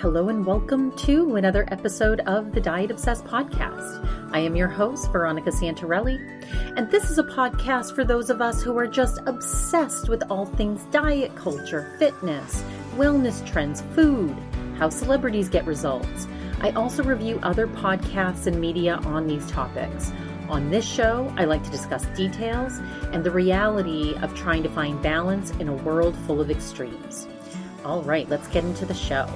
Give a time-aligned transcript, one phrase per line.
[0.00, 4.02] Hello and welcome to another episode of the Diet Obsessed podcast.
[4.32, 6.16] I am your host, Veronica Santarelli,
[6.78, 10.46] and this is a podcast for those of us who are just obsessed with all
[10.46, 12.64] things diet culture, fitness,
[12.96, 14.34] wellness trends, food,
[14.78, 16.26] how celebrities get results.
[16.62, 20.12] I also review other podcasts and media on these topics.
[20.48, 22.78] On this show, I like to discuss details
[23.12, 27.28] and the reality of trying to find balance in a world full of extremes.
[27.84, 29.28] All right, let's get into the show.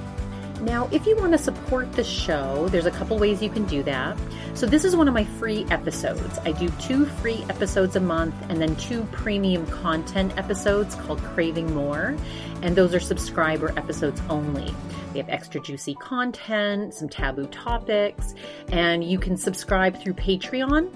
[0.61, 3.83] Now, if you want to support the show, there's a couple ways you can do
[3.83, 4.17] that.
[4.53, 6.39] So, this is one of my free episodes.
[6.39, 11.73] I do two free episodes a month and then two premium content episodes called Craving
[11.73, 12.15] More.
[12.61, 14.73] And those are subscriber episodes only.
[15.13, 18.33] They have extra juicy content, some taboo topics,
[18.69, 20.93] and you can subscribe through Patreon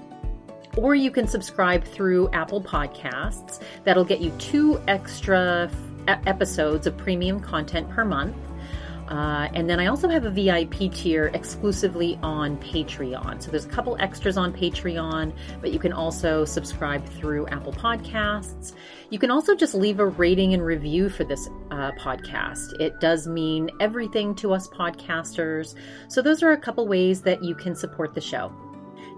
[0.76, 3.60] or you can subscribe through Apple Podcasts.
[3.84, 5.70] That'll get you two extra
[6.06, 8.36] episodes of premium content per month.
[9.10, 13.42] Uh, and then I also have a VIP tier exclusively on Patreon.
[13.42, 18.74] So there's a couple extras on Patreon, but you can also subscribe through Apple Podcasts.
[19.10, 22.80] You can also just leave a rating and review for this uh, podcast.
[22.80, 25.74] It does mean everything to us podcasters.
[26.08, 28.52] So those are a couple ways that you can support the show.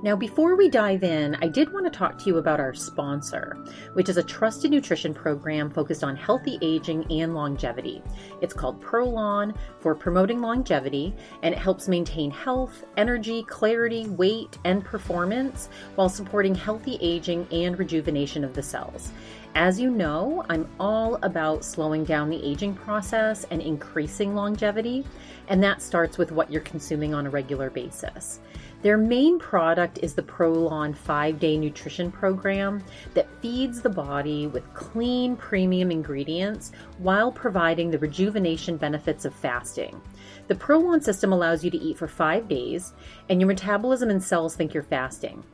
[0.02, 3.56] Now, before we dive in, I did want to talk to you about our sponsor,
[3.92, 8.02] which is a trusted nutrition program focused on healthy aging and longevity.
[8.40, 11.14] It's called Prolon for promoting longevity,
[11.44, 17.78] and it helps maintain health, energy, clarity, weight, and performance while supporting healthy aging and
[17.78, 19.12] rejuvenation of the cells.
[19.54, 25.04] As you know, I'm all about slowing down the aging process and increasing longevity,
[25.46, 28.40] and that starts with what you're consuming on a regular basis.
[28.82, 32.82] Their main product is the Prolon 5 day nutrition program
[33.14, 40.00] that feeds the body with clean, premium ingredients while providing the rejuvenation benefits of fasting.
[40.48, 42.92] The Prolon system allows you to eat for five days,
[43.28, 45.44] and your metabolism and cells think you're fasting.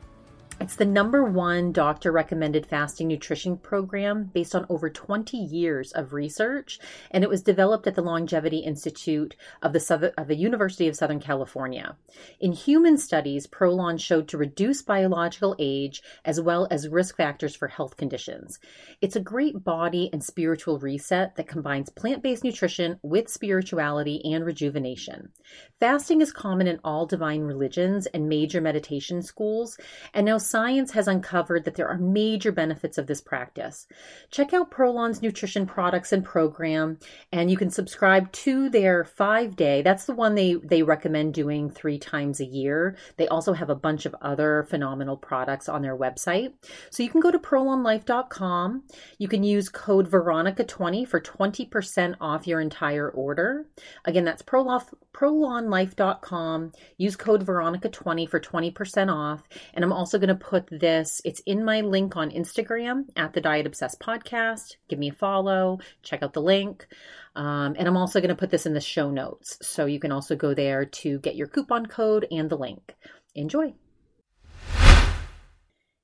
[0.61, 6.11] It's the number one doctor recommended fasting nutrition program based on over 20 years of
[6.11, 6.79] research,
[7.11, 10.97] and it was developed at the Longevity Institute of the, Southern, of the University of
[10.97, 11.95] Southern California.
[12.41, 17.69] In human studies, Prolon showed to reduce biological age as well as risk factors for
[17.69, 18.59] health conditions.
[18.99, 24.45] It's a great body and spiritual reset that combines plant based nutrition with spirituality and
[24.45, 25.29] rejuvenation.
[25.79, 29.77] Fasting is common in all divine religions and major meditation schools,
[30.13, 33.87] and now science has uncovered that there are major benefits of this practice.
[34.31, 36.97] Check out Prolon's nutrition products and program,
[37.31, 39.81] and you can subscribe to their five day.
[39.81, 42.95] That's the one they, they recommend doing three times a year.
[43.17, 46.53] They also have a bunch of other phenomenal products on their website.
[46.89, 48.83] So you can go to prolonlife.com.
[49.17, 53.67] You can use code Veronica20 for 20% off your entire order.
[54.05, 56.71] Again, that's prolonlife.com.
[56.97, 59.43] Use code Veronica20 for 20% off.
[59.73, 63.41] And I'm also going to put this, it's in my link on Instagram at the
[63.41, 64.77] Diet Obsessed Podcast.
[64.87, 66.87] Give me a follow, check out the link.
[67.35, 69.57] Um, and I'm also going to put this in the show notes.
[69.61, 72.95] So you can also go there to get your coupon code and the link.
[73.35, 73.73] Enjoy.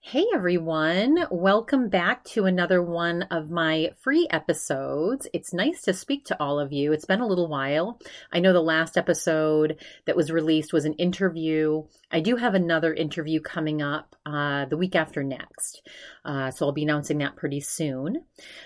[0.07, 5.27] Hey everyone, welcome back to another one of my free episodes.
[5.33, 6.93] It's nice to speak to all of you.
[6.93, 7.99] It's been a little while.
[8.31, 11.85] I know the last episode that was released was an interview.
[12.11, 15.81] I do have another interview coming up uh, the week after next.
[16.23, 18.25] Uh, so I'll be announcing that pretty soon.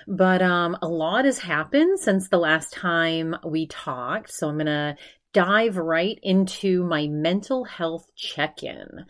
[0.09, 4.33] But um, a lot has happened since the last time we talked.
[4.33, 4.97] So I'm going to
[5.31, 9.05] dive right into my mental health check in.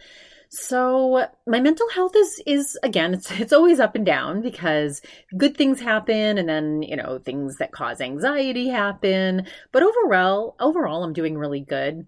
[0.52, 5.02] So my mental health is is again it's it's always up and down because
[5.38, 11.04] good things happen and then you know things that cause anxiety happen but overall overall
[11.04, 12.08] I'm doing really good.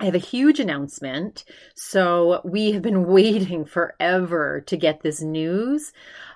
[0.00, 1.44] I have a huge announcement.
[1.76, 5.92] So, we have been waiting forever to get this news.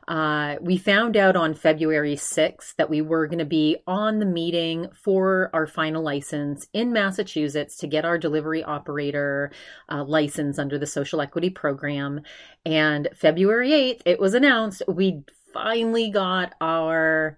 [0.09, 4.27] Uh, we found out on February 6th that we were going to be on the
[4.27, 9.51] meeting for our final license in Massachusetts to get our delivery operator
[9.91, 12.21] uh, license under the social equity program.
[12.65, 17.37] And February 8th, it was announced we finally got our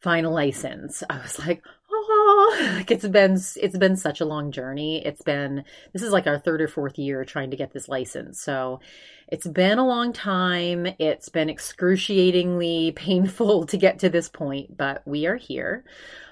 [0.00, 1.04] final license.
[1.08, 1.62] I was like,
[2.08, 5.04] oh, like it's been it's been such a long journey.
[5.04, 8.40] It's been this is like our third or fourth year trying to get this license.
[8.40, 8.80] So
[9.28, 10.86] it's been a long time.
[10.98, 15.84] It's been excruciatingly painful to get to this point, but we are here.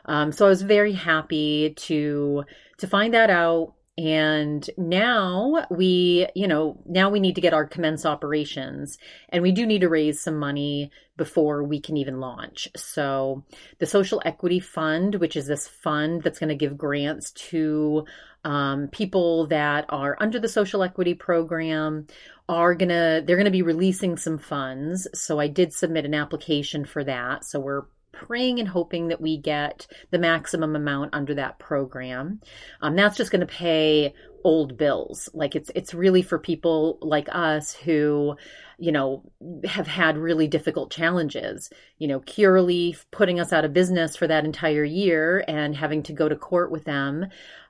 [0.04, 2.44] Um, so I was very happy to
[2.78, 7.66] to find that out and now we, you know, now we need to get our
[7.66, 8.98] commence operations
[9.28, 12.68] and we do need to raise some money before we can even launch.
[12.76, 13.44] So
[13.78, 18.06] the social equity fund, which is this fund that's going to give grants to
[18.44, 22.06] um, people that are under the social equity program
[22.48, 27.04] are gonna they're gonna be releasing some funds so i did submit an application for
[27.04, 27.82] that so we're
[28.26, 32.40] praying and hoping that we get the maximum amount under that program.
[32.80, 34.14] Um, that's just going to pay
[34.44, 35.28] old bills.
[35.34, 38.36] Like it's it's really for people like us who,
[38.78, 39.22] you know,
[39.64, 41.70] have had really difficult challenges.
[41.98, 46.12] You know, Curaleaf putting us out of business for that entire year and having to
[46.12, 47.26] go to court with them.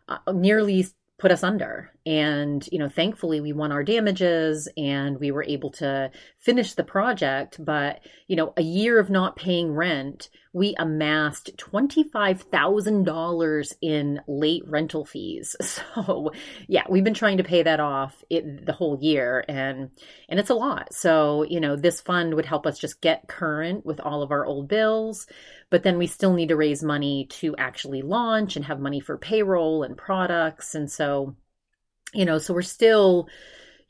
[0.08, 0.86] Uh, nearly
[1.20, 1.90] put us under.
[2.06, 6.82] And, you know, thankfully we won our damages and we were able to finish the
[6.82, 7.62] project.
[7.62, 15.04] But, you know, a year of not paying rent, we amassed $25,000 in late rental
[15.04, 15.56] fees.
[15.70, 16.32] So,
[16.66, 19.90] yeah, we've been trying to pay that off it, the whole year and
[20.28, 20.92] and it's a lot.
[20.92, 24.44] So, you know, this fund would help us just get current with all of our
[24.44, 25.26] old bills,
[25.70, 29.16] but then we still need to raise money to actually launch and have money for
[29.16, 30.74] payroll and products.
[30.74, 31.36] And so,
[32.12, 33.28] you know, so we're still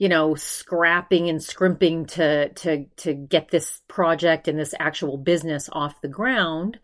[0.00, 5.69] you know scrapping and scrimping to to to get this project and this actual business
[5.70, 6.81] off the ground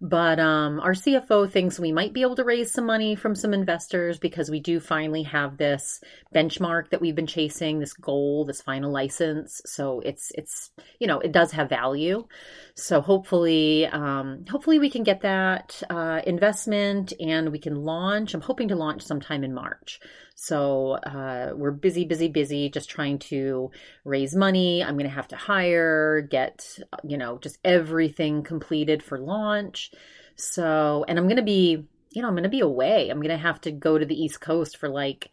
[0.00, 3.54] but um, our CFO thinks we might be able to raise some money from some
[3.54, 5.98] investors because we do finally have this
[6.34, 9.62] benchmark that we've been chasing, this goal, this final license.
[9.64, 12.26] So it's it's you know it does have value.
[12.74, 18.34] So hopefully um, hopefully we can get that uh, investment and we can launch.
[18.34, 20.00] I'm hoping to launch sometime in March.
[20.34, 23.70] So uh, we're busy, busy, busy, just trying to
[24.04, 24.82] raise money.
[24.82, 29.92] I'm going to have to hire, get, you know, just everything completed for launch.
[30.36, 33.08] So, and I'm going to be, you know, I'm going to be away.
[33.10, 35.30] I'm going to have to go to the East Coast for like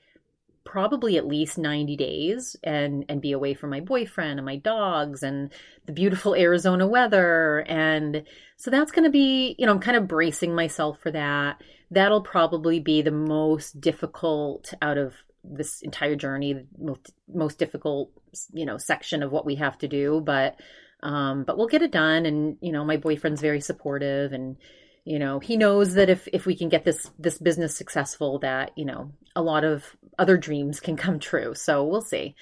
[0.72, 5.22] probably at least 90 days and and be away from my boyfriend and my dogs
[5.22, 5.52] and
[5.86, 7.66] the beautiful Arizona weather.
[7.68, 8.24] And
[8.56, 11.62] so that's going to be you know I'm kind of bracing myself for that.
[11.92, 15.14] That'll probably be the most difficult out of
[15.44, 18.12] this entire journey most, most difficult
[18.54, 20.22] you know section of what we have to do.
[20.26, 20.56] But
[21.04, 22.26] um but we'll get it done.
[22.26, 24.56] And you know my boyfriend's very supportive and
[25.04, 28.72] you know he knows that if if we can get this this business successful that
[28.76, 31.54] you know a lot of other dreams can come true.
[31.56, 32.36] So we'll see.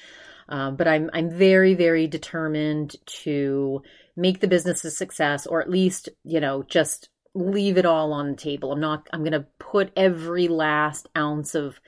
[0.50, 3.84] Um, but i'm i'm very very determined to
[4.16, 8.32] make the business a success or at least you know just leave it all on
[8.32, 8.72] the table.
[8.72, 11.80] I'm not i'm going to put every last ounce of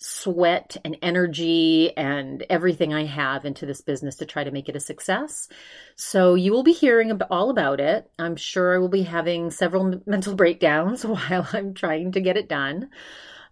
[0.00, 4.76] sweat and energy and everything I have into this business to try to make it
[4.76, 5.46] a success.
[5.94, 8.10] So you will be hearing all about it.
[8.18, 12.48] I'm sure I will be having several mental breakdowns while I'm trying to get it
[12.48, 12.88] done.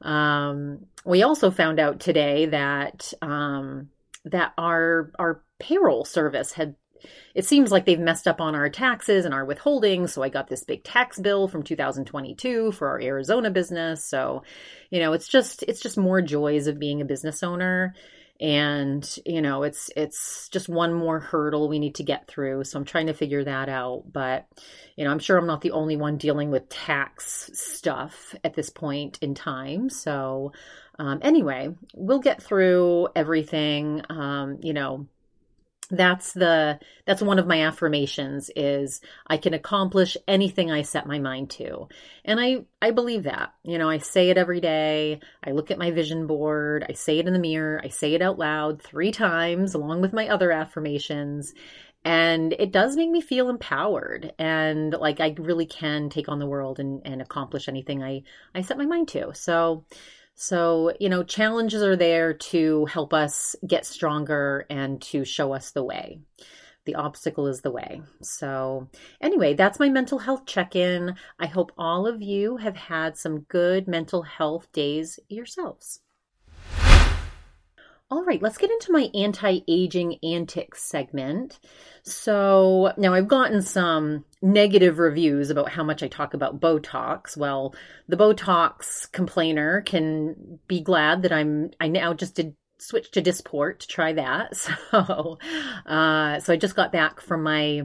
[0.01, 3.91] Um, we also found out today that um,
[4.25, 6.77] that our our payroll service had
[7.35, 10.11] it seems like they've messed up on our taxes and our withholdings.
[10.11, 14.05] So I got this big tax bill from 2022 for our Arizona business.
[14.05, 14.43] So,
[14.91, 17.95] you know, it's just it's just more joys of being a business owner
[18.41, 22.79] and you know it's it's just one more hurdle we need to get through so
[22.79, 24.47] i'm trying to figure that out but
[24.97, 28.71] you know i'm sure i'm not the only one dealing with tax stuff at this
[28.71, 30.53] point in time so
[31.01, 35.07] um, anyway we'll get through everything um, you know
[35.91, 41.19] that's the that's one of my affirmations is i can accomplish anything i set my
[41.19, 41.89] mind to.
[42.25, 43.55] And i i believe that.
[43.65, 45.21] You know i say it every day.
[45.43, 46.85] I look at my vision board.
[46.89, 47.81] I say it in the mirror.
[47.83, 51.55] I say it out loud 3 times along with my other affirmations.
[52.05, 56.47] And it does make me feel empowered and like i really can take on the
[56.47, 58.23] world and and accomplish anything i
[58.55, 59.33] i set my mind to.
[59.35, 59.85] So
[60.41, 65.73] so, you know, challenges are there to help us get stronger and to show us
[65.73, 66.21] the way.
[66.85, 68.03] The obstacle is the way.
[68.23, 68.89] So,
[69.21, 71.17] anyway, that's my mental health check in.
[71.41, 76.03] I hope all of you have had some good mental health days yourselves.
[78.11, 81.59] All right, let's get into my anti aging antics segment.
[82.05, 87.37] So now I've gotten some negative reviews about how much I talk about Botox.
[87.37, 87.75] Well,
[88.09, 93.81] the Botox complainer can be glad that I'm, I now just did switch to Dysport
[93.81, 94.57] to try that.
[94.91, 95.39] So,
[95.85, 97.83] uh, so I just got back from my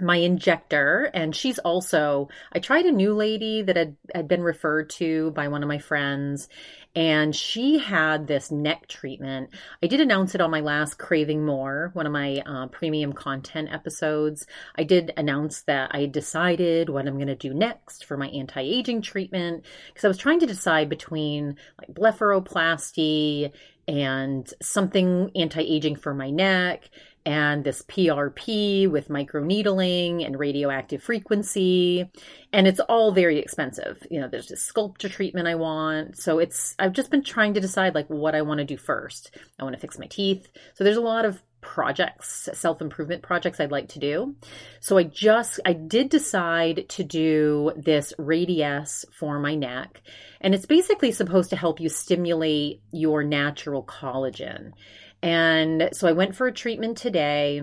[0.00, 4.88] my injector and she's also i tried a new lady that had, had been referred
[4.88, 6.48] to by one of my friends
[6.96, 9.50] and she had this neck treatment.
[9.82, 13.68] I did announce it on my last craving more one of my uh, premium content
[13.72, 14.46] episodes.
[14.74, 19.02] I did announce that i decided what i'm going to do next for my anti-aging
[19.02, 23.52] treatment because i was trying to decide between like blepharoplasty
[23.86, 26.88] and something anti-aging for my neck
[27.28, 32.10] and this PRP with microneedling and radioactive frequency.
[32.54, 33.98] And it's all very expensive.
[34.10, 36.16] You know, there's this Sculptra treatment I want.
[36.16, 39.36] So it's, I've just been trying to decide like what I want to do first.
[39.60, 40.48] I want to fix my teeth.
[40.72, 44.34] So there's a lot of projects, self improvement projects I'd like to do.
[44.80, 50.00] So I just, I did decide to do this Radiesse for my neck.
[50.40, 54.72] And it's basically supposed to help you stimulate your natural collagen.
[55.22, 57.62] And so I went for a treatment today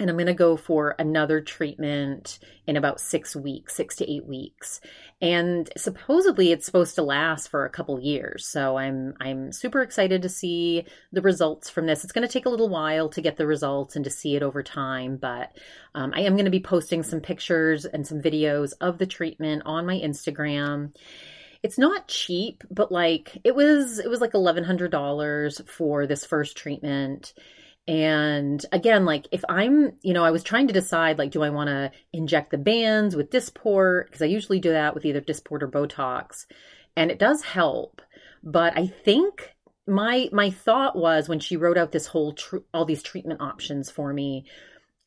[0.00, 2.38] and I'm going to go for another treatment
[2.68, 4.80] in about six weeks, six to eight weeks.
[5.20, 8.46] And supposedly it's supposed to last for a couple years.
[8.46, 12.04] So I'm I'm super excited to see the results from this.
[12.04, 14.42] It's going to take a little while to get the results and to see it
[14.42, 15.56] over time, but
[15.96, 19.62] um, I am going to be posting some pictures and some videos of the treatment
[19.66, 20.92] on my Instagram
[21.62, 26.24] it's not cheap, but like it was it was like eleven hundred dollars for this
[26.24, 27.34] first treatment.
[27.86, 31.48] And again, like if I'm, you know, I was trying to decide like, do I
[31.48, 34.04] want to inject the bands with Dysport?
[34.04, 36.44] Because I usually do that with either Dysport or Botox,
[36.96, 38.02] and it does help.
[38.42, 39.54] But I think
[39.86, 43.90] my my thought was when she wrote out this whole tr- all these treatment options
[43.90, 44.44] for me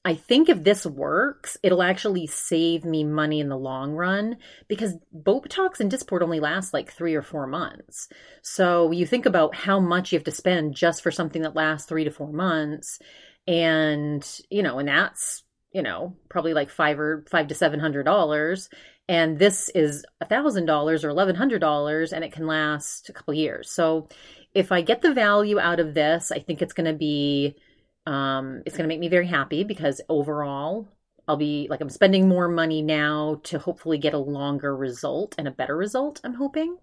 [0.03, 4.95] I think if this works, it'll actually save me money in the long run because
[5.15, 8.09] Botox and Dysport only last like three or four months.
[8.41, 11.87] So you think about how much you have to spend just for something that lasts
[11.87, 12.97] three to four months.
[13.47, 18.03] And, you know, and that's, you know, probably like five or five to seven hundred
[18.03, 18.69] dollars.
[19.07, 23.13] And this is a thousand dollars or eleven hundred dollars and it can last a
[23.13, 23.69] couple years.
[23.71, 24.07] So
[24.55, 27.55] if I get the value out of this, I think it's going to be
[28.05, 30.87] um, it's going to make me very happy because overall,
[31.27, 35.47] I'll be like, I'm spending more money now to hopefully get a longer result and
[35.47, 36.77] a better result, I'm hoping.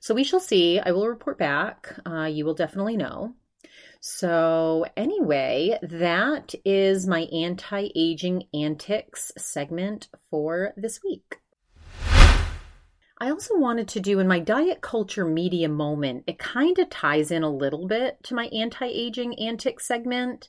[0.00, 0.78] So we shall see.
[0.78, 1.94] I will report back.
[2.06, 3.34] Uh, you will definitely know.
[4.00, 11.38] So, anyway, that is my anti aging antics segment for this week.
[13.20, 17.30] I also wanted to do in my diet culture media moment, it kind of ties
[17.30, 20.48] in a little bit to my anti aging antics segment.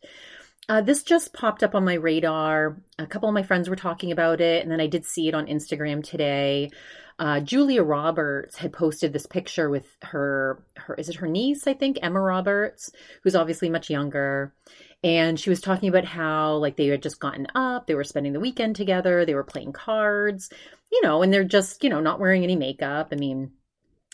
[0.67, 2.79] Uh, this just popped up on my radar.
[2.99, 5.33] A couple of my friends were talking about it, and then I did see it
[5.33, 6.69] on Instagram today.
[7.17, 11.65] Uh, Julia Roberts had posted this picture with her, her is it her niece?
[11.65, 12.91] I think Emma Roberts,
[13.23, 14.53] who's obviously much younger,
[15.03, 18.33] and she was talking about how like they had just gotten up, they were spending
[18.33, 20.49] the weekend together, they were playing cards,
[20.91, 23.09] you know, and they're just, you know, not wearing any makeup.
[23.11, 23.51] I mean,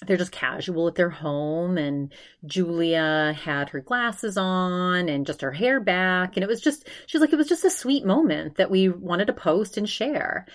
[0.05, 2.13] they're just casual at their home and
[2.45, 7.21] Julia had her glasses on and just her hair back and it was just she's
[7.21, 10.45] like it was just a sweet moment that we wanted to post and share.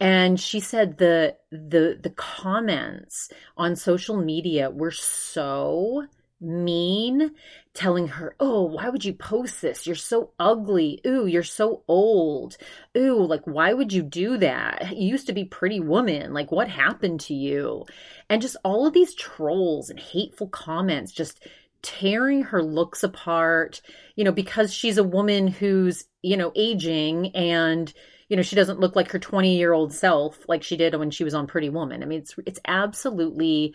[0.00, 6.06] And she said the the the comments on social media were so
[6.40, 7.32] mean,
[7.74, 9.86] telling her, Oh, why would you post this?
[9.86, 11.00] You're so ugly.
[11.06, 12.56] Ooh, you're so old.
[12.96, 14.96] Ooh, like, why would you do that?
[14.96, 16.34] You used to be pretty woman.
[16.34, 17.84] Like, what happened to you?
[18.28, 21.46] And just all of these trolls and hateful comments just
[21.82, 23.80] tearing her looks apart,
[24.16, 27.92] you know, because she's a woman who's, you know, aging and
[28.28, 31.12] you know she doesn't look like her 20 year old self like she did when
[31.12, 33.72] she was on pretty woman i mean it's it's absolutely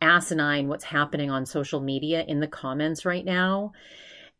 [0.00, 3.72] asinine what's happening on social media in the comments right now.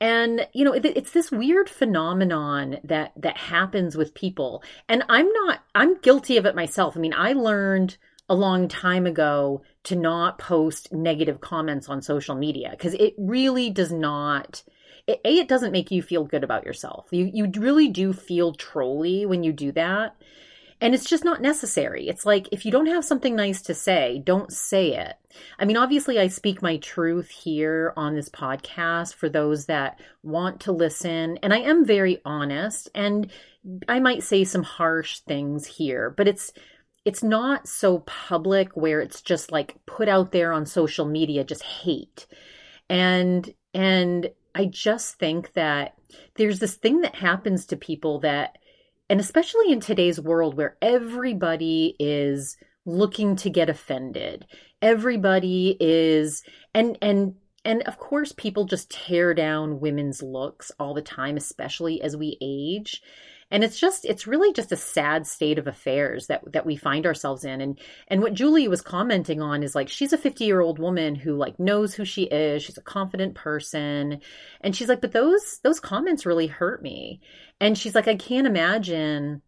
[0.01, 4.63] And you know, it, it's this weird phenomenon that that happens with people.
[4.89, 6.97] And I'm not I'm guilty of it myself.
[6.97, 7.97] I mean, I learned
[8.29, 13.71] a long time ago to not post negative comments on social media because it really
[13.71, 14.65] does not
[15.07, 17.07] it, a it doesn't make you feel good about yourself.
[17.11, 20.17] You you really do feel trolly when you do that.
[20.81, 22.09] And it's just not necessary.
[22.09, 25.15] It's like if you don't have something nice to say, don't say it.
[25.59, 30.61] I mean, obviously, I speak my truth here on this podcast for those that want
[30.63, 33.31] to listen, and I am very honest, and
[33.89, 36.53] I might say some harsh things here, but it's
[37.05, 41.63] it's not so public where it's just like put out there on social media just
[41.63, 42.27] hate.
[42.89, 45.95] And and I just think that
[46.37, 48.59] there's this thing that happens to people that
[49.09, 54.47] and especially in today's world where everybody is looking to get offended
[54.83, 56.43] everybody is
[56.75, 57.35] and and
[57.65, 62.39] and of course people just tear down women's looks all the time especially as we
[62.41, 63.03] age
[63.51, 67.07] and it's just it's really just a sad state of affairs that that we find
[67.07, 67.61] ourselves in.
[67.61, 71.15] And and what Julie was commenting on is like she's a 50 year old woman
[71.15, 72.63] who like knows who she is.
[72.63, 74.21] She's a confident person.
[74.61, 77.21] And she's like but those those comments really hurt me.
[77.61, 79.43] And she's like I can't imagine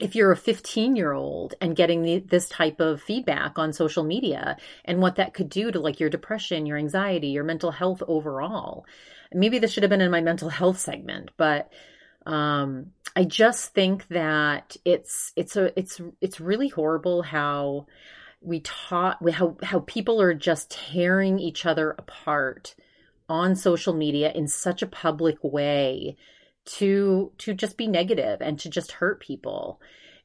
[0.00, 4.02] if you're a 15 year old and getting the, this type of feedback on social
[4.02, 8.02] media and what that could do to like your depression your anxiety your mental health
[8.08, 8.84] overall.
[9.32, 11.70] Maybe this should have been in my mental health segment but
[12.28, 17.86] um, I just think that it's it's a it's it's really horrible how
[18.42, 22.74] we taught how how people are just tearing each other apart
[23.28, 26.16] on social media in such a public way
[26.66, 29.80] to to just be negative and to just hurt people.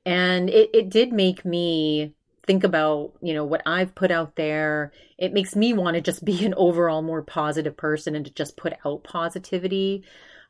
[0.06, 2.14] And it, it did make me
[2.46, 4.92] think about you know what i've put out there.
[5.18, 8.58] It makes me want to just be an overall more positive person and to just
[8.58, 10.04] put out positivity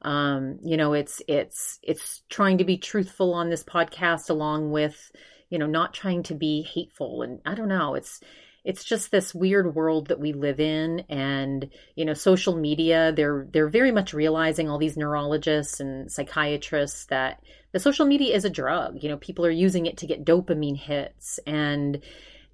[0.04, 5.12] um, you know, it's it's it's trying to be truthful on this podcast along with,
[5.50, 7.22] you know, not trying to be hateful.
[7.22, 8.20] And I don't know, it's
[8.64, 11.02] it's just this weird world that we live in.
[11.10, 17.06] And you know social media they're they're very much realizing all these neurologists and psychiatrists
[17.06, 19.02] that the social media is a drug.
[19.02, 21.40] You know people are using it to get dopamine hits.
[21.48, 22.02] And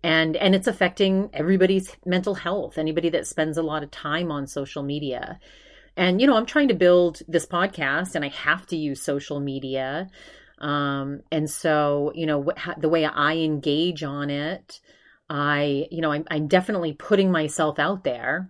[0.04, 4.48] and and it's affecting everybody's mental health anybody that spends a lot of time on
[4.48, 5.40] social media
[6.00, 9.42] and, you know, I'm trying to build this podcast and I have to use social
[9.42, 10.08] media.
[10.60, 14.80] Um, and so, you know, the way I engage on it,
[15.30, 18.50] I, you know, I'm, I'm definitely putting myself out there.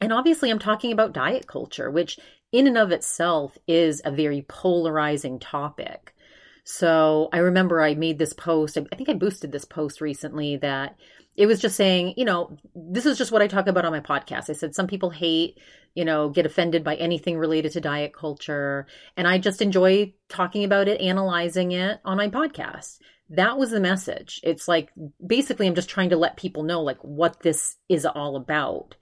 [0.00, 2.20] And obviously, I'm talking about diet culture, which
[2.52, 6.14] in and of itself is a very polarizing topic.
[6.62, 10.96] So I remember I made this post, I think I boosted this post recently that
[11.36, 13.98] it was just saying, you know, this is just what I talk about on my
[13.98, 14.48] podcast.
[14.48, 15.58] I said some people hate,
[15.94, 18.86] you know, get offended by anything related to diet culture.
[19.16, 22.98] And I just enjoy talking about it, analyzing it on my podcast.
[23.30, 24.40] That was the message.
[24.42, 24.90] It's like
[25.24, 28.96] basically I'm just trying to let people know like what this is all about.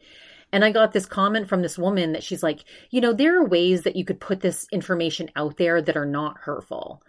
[0.53, 3.49] And I got this comment from this woman that she's like, you know, there are
[3.49, 7.03] ways that you could put this information out there that are not hurtful.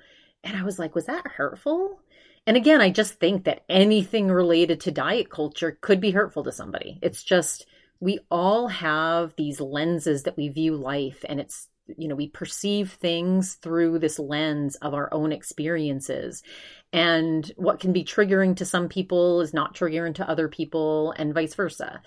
[0.46, 2.00] And I was like, was that hurtful?
[2.48, 6.52] And again, I just think that anything related to diet culture could be hurtful to
[6.52, 7.00] somebody.
[7.02, 7.66] It's just,
[8.04, 12.92] we all have these lenses that we view life, and it's, you know, we perceive
[12.92, 16.44] things through this lens of our own experiences.
[16.92, 21.34] And what can be triggering to some people is not triggering to other people, and
[21.34, 22.02] vice versa.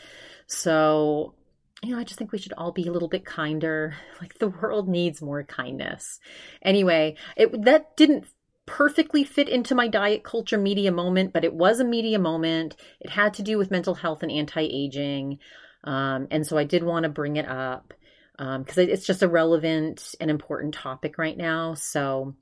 [0.47, 1.35] So,
[1.83, 3.95] you know, I just think we should all be a little bit kinder.
[4.21, 6.21] Like the world needs more kindness.
[6.61, 8.27] Anyway, it that didn't
[8.67, 12.77] perfectly fit into my diet culture media moment, but it was a media moment.
[13.01, 15.39] It had to do with mental health and anti aging.
[15.87, 17.95] Um, and so I did want to bring it up
[18.37, 21.75] because um, it's just a relevant and important topic right now.
[21.75, 22.35] So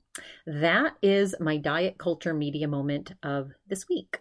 [0.45, 4.19] that is my diet culture media moment of this week.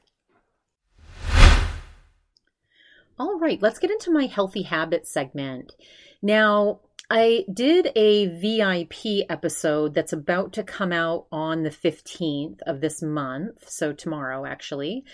[3.18, 5.72] All right, let's get into my healthy habits segment.
[6.20, 12.80] Now, I did a VIP episode that's about to come out on the 15th of
[12.80, 13.68] this month.
[13.68, 15.04] So, tomorrow, actually.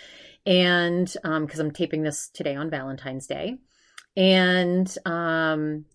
[0.45, 3.57] And because um, I'm taping this today on Valentine's Day.
[4.15, 5.85] And um,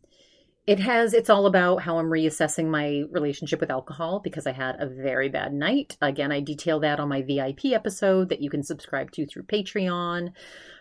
[0.66, 4.76] it has, it's all about how I'm reassessing my relationship with alcohol because I had
[4.81, 5.96] a very bad night.
[6.00, 10.33] Again, I detail that on my VIP episode that you can subscribe to through Patreon.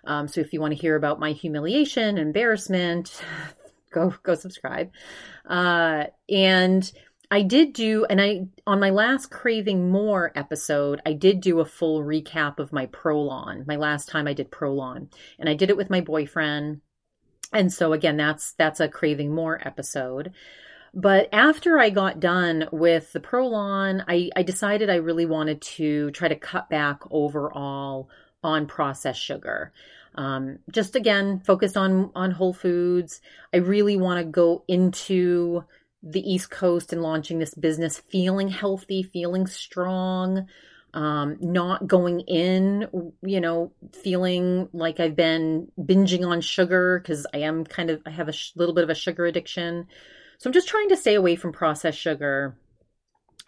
[0.06, 3.22] Um, so, if you want to hear about my humiliation, embarrassment,
[3.92, 4.92] go go subscribe.
[5.48, 6.92] Uh, and
[7.30, 11.66] I did do, and I on my last Craving More episode, I did do a
[11.66, 13.68] full recap of my Prolon.
[13.68, 16.82] My last time I did Prolon, and I did it with my boyfriend.
[17.54, 20.34] And so again, that's that's a Craving More episode.
[20.94, 26.10] But after I got done with the Prolon, I, I decided I really wanted to
[26.12, 28.10] try to cut back overall
[28.42, 29.74] on processed sugar.
[30.16, 33.20] Um, just again, focused on on whole foods.
[33.54, 35.66] I really want to go into
[36.02, 40.48] the East Coast and launching this business feeling healthy, feeling strong,
[40.96, 47.40] um, not going in, you know, feeling like I've been binging on sugar because I
[47.40, 49.88] am kind of, I have a sh- little bit of a sugar addiction.
[50.38, 52.58] So I'm just trying to stay away from processed sugar.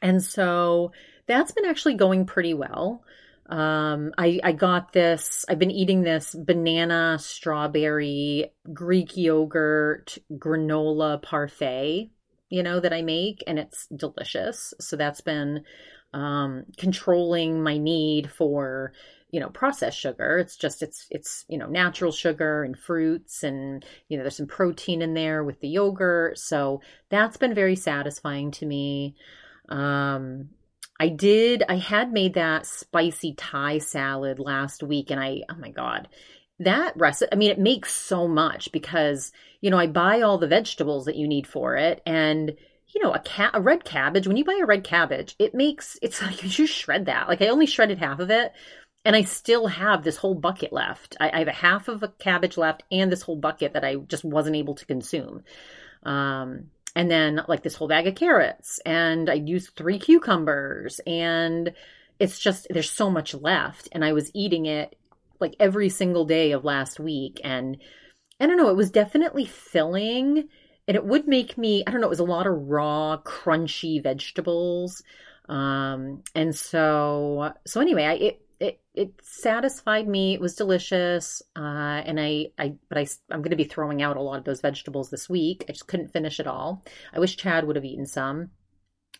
[0.01, 0.91] And so
[1.25, 3.03] that's been actually going pretty well.
[3.49, 12.11] Um, I, I got this, I've been eating this banana, strawberry, Greek yogurt, granola parfait,
[12.49, 14.73] you know, that I make, and it's delicious.
[14.81, 15.63] So that's been
[16.13, 18.93] um, controlling my need for
[19.31, 23.85] you know processed sugar it's just it's it's you know natural sugar and fruits and
[24.07, 28.51] you know there's some protein in there with the yogurt so that's been very satisfying
[28.51, 29.15] to me
[29.69, 30.49] Um,
[30.99, 35.69] I did, I had made that spicy Thai salad last week, and I, oh my
[35.71, 36.07] God,
[36.59, 40.47] that recipe, I mean, it makes so much because, you know, I buy all the
[40.47, 42.01] vegetables that you need for it.
[42.05, 42.53] And,
[42.93, 46.21] you know, a a red cabbage, when you buy a red cabbage, it makes, it's
[46.21, 47.27] like you shred that.
[47.27, 48.53] Like I only shredded half of it
[49.05, 51.15] and I still have this whole bucket left.
[51.19, 53.95] I, I have a half of a cabbage left and this whole bucket that I
[53.95, 55.43] just wasn't able to consume.
[56.03, 61.73] Um, and then like this whole bag of carrots and I used three cucumbers and
[62.19, 64.95] it's just there's so much left and I was eating it
[65.39, 67.77] like every single day of last week and
[68.39, 70.49] I don't know, it was definitely filling
[70.87, 74.01] and it would make me I don't know, it was a lot of raw crunchy
[74.01, 75.03] vegetables.
[75.49, 80.33] Um and so so anyway, I it it it satisfied me.
[80.33, 84.17] It was delicious, uh, and I I but I I'm going to be throwing out
[84.17, 85.65] a lot of those vegetables this week.
[85.69, 86.83] I just couldn't finish it all.
[87.13, 88.51] I wish Chad would have eaten some.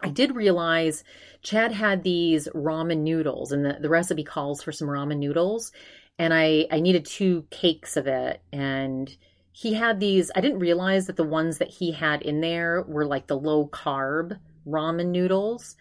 [0.02, 1.04] I did realize
[1.42, 5.72] Chad had these ramen noodles, and the, the recipe calls for some ramen noodles,
[6.18, 9.16] and I I needed two cakes of it, and
[9.58, 10.30] he had these.
[10.36, 13.68] I didn't realize that the ones that he had in there were like the low
[13.68, 15.76] carb ramen noodles.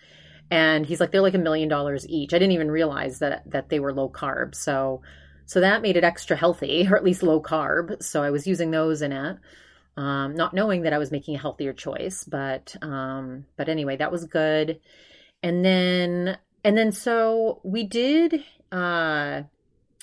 [0.50, 2.32] And he's like they're like a million dollars each.
[2.32, 4.54] I didn't even realize that that they were low carb.
[4.54, 5.02] So
[5.44, 8.02] so that made it extra healthy or at least low carb.
[8.02, 9.36] So i was using those in it
[9.98, 12.24] um, not knowing that i was making a healthier choice.
[12.24, 14.80] But um, but anyway that was good.
[15.42, 19.42] And then and then so we did uh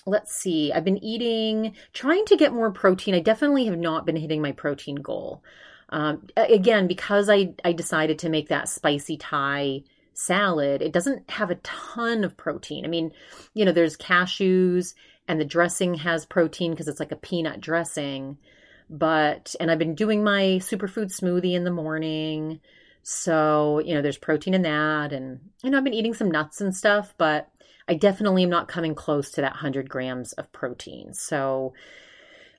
[0.05, 4.15] let's see i've been eating trying to get more protein i definitely have not been
[4.15, 5.43] hitting my protein goal
[5.89, 11.51] um, again because i i decided to make that spicy thai salad, it doesn't have
[11.51, 12.85] a ton of protein.
[12.85, 13.11] I mean,
[13.53, 14.93] you know, there's cashews
[15.27, 18.37] and the dressing has protein because it's like a peanut dressing.
[18.89, 22.59] But, and I've been doing my superfood smoothie in the morning.
[23.01, 25.13] So, you know, there's protein in that.
[25.13, 27.49] And, you know, I've been eating some nuts and stuff, but
[27.87, 31.13] I definitely am not coming close to that 100 grams of protein.
[31.13, 31.73] So,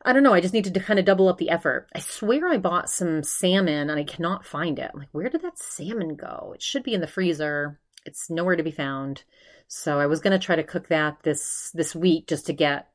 [0.04, 0.34] I don't know.
[0.34, 1.88] I just need to kind of double up the effort.
[1.94, 4.90] I swear I bought some salmon and I cannot find it.
[4.92, 6.52] I'm like, where did that salmon go?
[6.54, 7.80] It should be in the freezer.
[8.04, 9.24] It's nowhere to be found.
[9.66, 12.88] So I was going to try to cook that this this week just to get,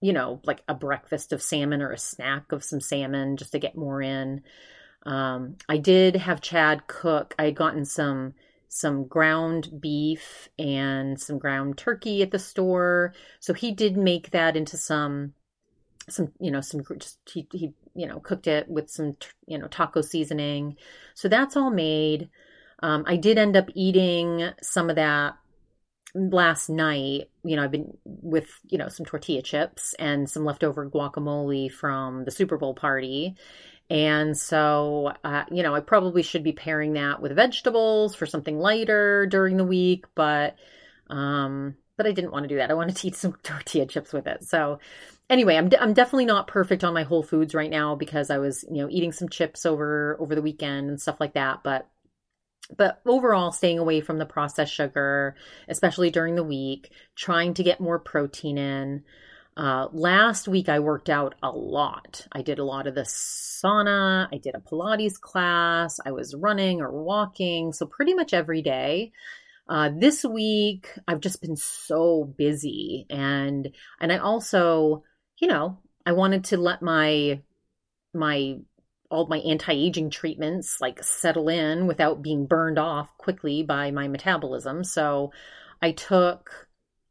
[0.00, 3.60] you know, like a breakfast of salmon or a snack of some salmon just to
[3.60, 4.42] get more in.
[5.06, 7.36] Um, I did have Chad cook.
[7.38, 8.34] I had gotten some
[8.68, 13.14] some ground beef and some ground turkey at the store.
[13.40, 15.34] So he did make that into some
[16.08, 19.68] some you know some just he, he you know cooked it with some you know
[19.68, 20.76] taco seasoning.
[21.14, 22.28] So that's all made.
[22.80, 25.36] Um, i did end up eating some of that
[26.14, 27.30] last night.
[27.42, 32.24] You know i've been with you know some tortilla chips and some leftover guacamole from
[32.24, 33.34] the super bowl party
[33.90, 38.58] and so uh, you know i probably should be pairing that with vegetables for something
[38.58, 40.56] lighter during the week but
[41.10, 44.12] um but i didn't want to do that i wanted to eat some tortilla chips
[44.12, 44.78] with it so
[45.30, 48.64] anyway, I'm I'm definitely not perfect on my whole foods right now because I was,
[48.70, 51.88] you know, eating some chips over over the weekend and stuff like that, but
[52.76, 55.36] but overall staying away from the processed sugar,
[55.68, 59.04] especially during the week, trying to get more protein in.
[59.58, 62.24] Uh, last week I worked out a lot.
[62.30, 64.28] I did a lot of the sauna.
[64.32, 65.98] I did a Pilates class.
[66.06, 67.72] I was running or walking.
[67.72, 69.10] So pretty much every day.
[69.68, 73.68] Uh, this week I've just been so busy and
[74.00, 75.02] and I also
[75.40, 77.40] you know, I wanted to let my
[78.14, 78.58] my
[79.10, 84.84] all my anti-aging treatments like settle in without being burned off quickly by my metabolism.
[84.84, 85.32] So
[85.82, 86.67] I took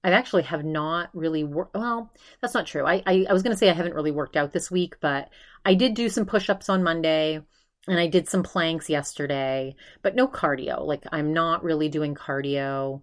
[0.07, 1.75] I actually have not really worked.
[1.75, 2.85] Well, that's not true.
[2.85, 5.29] I, I, I was going to say I haven't really worked out this week, but
[5.65, 7.41] I did do some push ups on Monday
[7.87, 10.85] and I did some planks yesterday, but no cardio.
[10.85, 13.01] Like I'm not really doing cardio.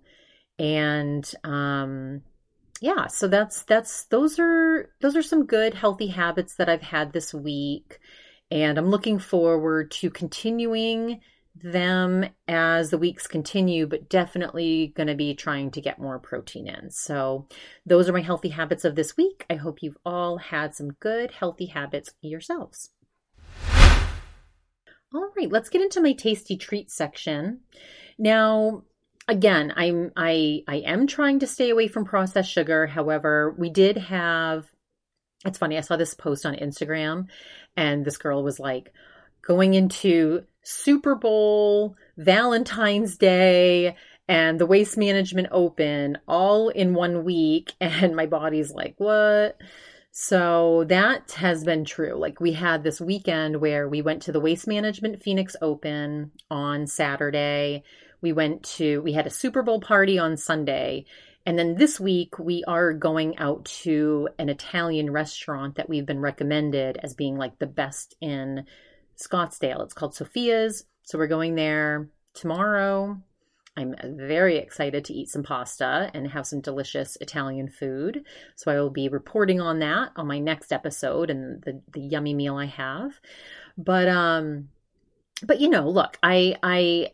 [0.59, 2.23] And um,
[2.81, 7.13] yeah, so that's that's those are those are some good healthy habits that I've had
[7.13, 7.99] this week
[8.51, 11.21] and I'm looking forward to continuing
[11.55, 16.67] them as the weeks continue, but definitely going to be trying to get more protein
[16.67, 16.91] in.
[16.91, 17.47] So,
[17.87, 19.47] those are my healthy habits of this week.
[19.49, 22.91] I hope you've all had some good healthy habits yourselves.
[25.15, 27.61] All right, let's get into my tasty treat section.
[28.19, 28.83] Now,
[29.29, 32.89] again, I'm I I am trying to stay away from processed sugar.
[32.89, 34.67] However, we did have
[35.45, 37.27] it's funny, I saw this post on Instagram
[37.77, 38.93] and this girl was like
[39.43, 43.97] going into Super Bowl, Valentine's Day,
[44.27, 49.57] and the Waste Management Open all in one week and my body's like, "What?"
[50.17, 52.15] So that has been true.
[52.15, 56.87] Like we had this weekend where we went to the Waste Management Phoenix Open on
[56.87, 57.83] Saturday
[58.23, 61.07] We went to, we had a Super Bowl party on Sunday.
[61.45, 66.21] And then this week, we are going out to an Italian restaurant that we've been
[66.21, 68.67] recommended as being like the best in
[69.17, 69.83] Scottsdale.
[69.83, 70.85] It's called Sophia's.
[71.03, 73.19] So we're going there tomorrow.
[73.77, 78.25] I'm very excited to eat some pasta and have some delicious Italian food.
[78.55, 82.35] So I will be reporting on that on my next episode and the, the yummy
[82.35, 83.21] meal I have.
[83.77, 84.69] But um
[85.43, 87.13] but you know, look, I I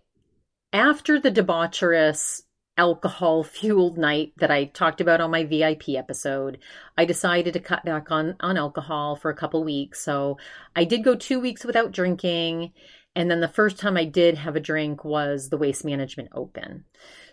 [0.73, 2.43] after the debaucherous
[2.81, 6.59] alcohol fueled night that I talked about on my VIP episode,
[6.97, 10.03] I decided to cut back on on alcohol for a couple weeks.
[10.03, 10.38] So
[10.75, 12.73] I did go 2 weeks without drinking
[13.14, 16.85] and then the first time I did have a drink was the Waste Management Open.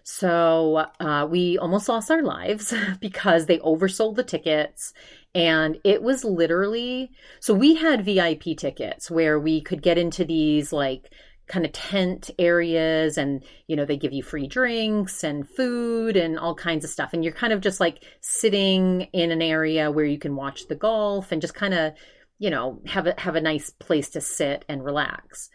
[0.03, 4.93] So uh, we almost lost our lives because they oversold the tickets.
[5.33, 10.73] And it was literally so we had VIP tickets where we could get into these
[10.73, 11.13] like
[11.47, 16.37] kind of tent areas and you know they give you free drinks and food and
[16.37, 17.13] all kinds of stuff.
[17.13, 20.75] And you're kind of just like sitting in an area where you can watch the
[20.75, 21.93] golf and just kind of
[22.39, 25.49] you know have a have a nice place to sit and relax.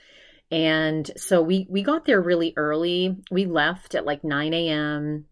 [0.51, 3.17] And so we we got there really early.
[3.31, 5.27] We left at like 9 a.m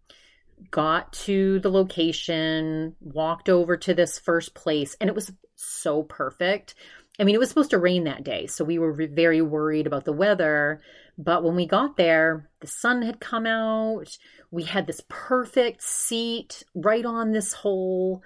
[0.70, 6.75] got to the location walked over to this first place and it was so perfect
[7.20, 10.04] i mean it was supposed to rain that day so we were very worried about
[10.04, 10.80] the weather
[11.18, 14.16] but when we got there the sun had come out
[14.50, 18.22] we had this perfect seat right on this hole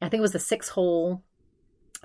[0.00, 1.22] i think it was the sixth hole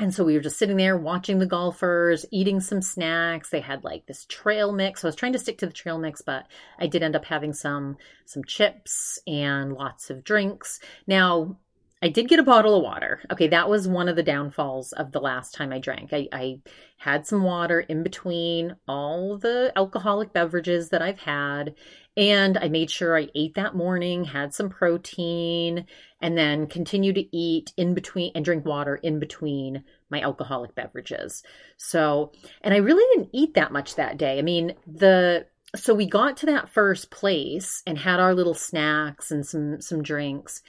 [0.01, 3.49] and so we were just sitting there watching the golfers, eating some snacks.
[3.49, 5.01] They had like this trail mix.
[5.01, 6.47] So I was trying to stick to the trail mix, but
[6.79, 10.79] I did end up having some some chips and lots of drinks.
[11.05, 11.57] Now,
[12.03, 13.21] I did get a bottle of water.
[13.31, 16.11] Okay, that was one of the downfalls of the last time I drank.
[16.11, 16.59] I, I
[16.97, 21.75] had some water in between all the alcoholic beverages that I've had,
[22.17, 25.85] and I made sure I ate that morning, had some protein,
[26.19, 31.43] and then continue to eat in between and drink water in between my alcoholic beverages.
[31.77, 32.31] So,
[32.63, 34.39] and I really didn't eat that much that day.
[34.39, 39.29] I mean, the so we got to that first place and had our little snacks
[39.31, 40.63] and some some drinks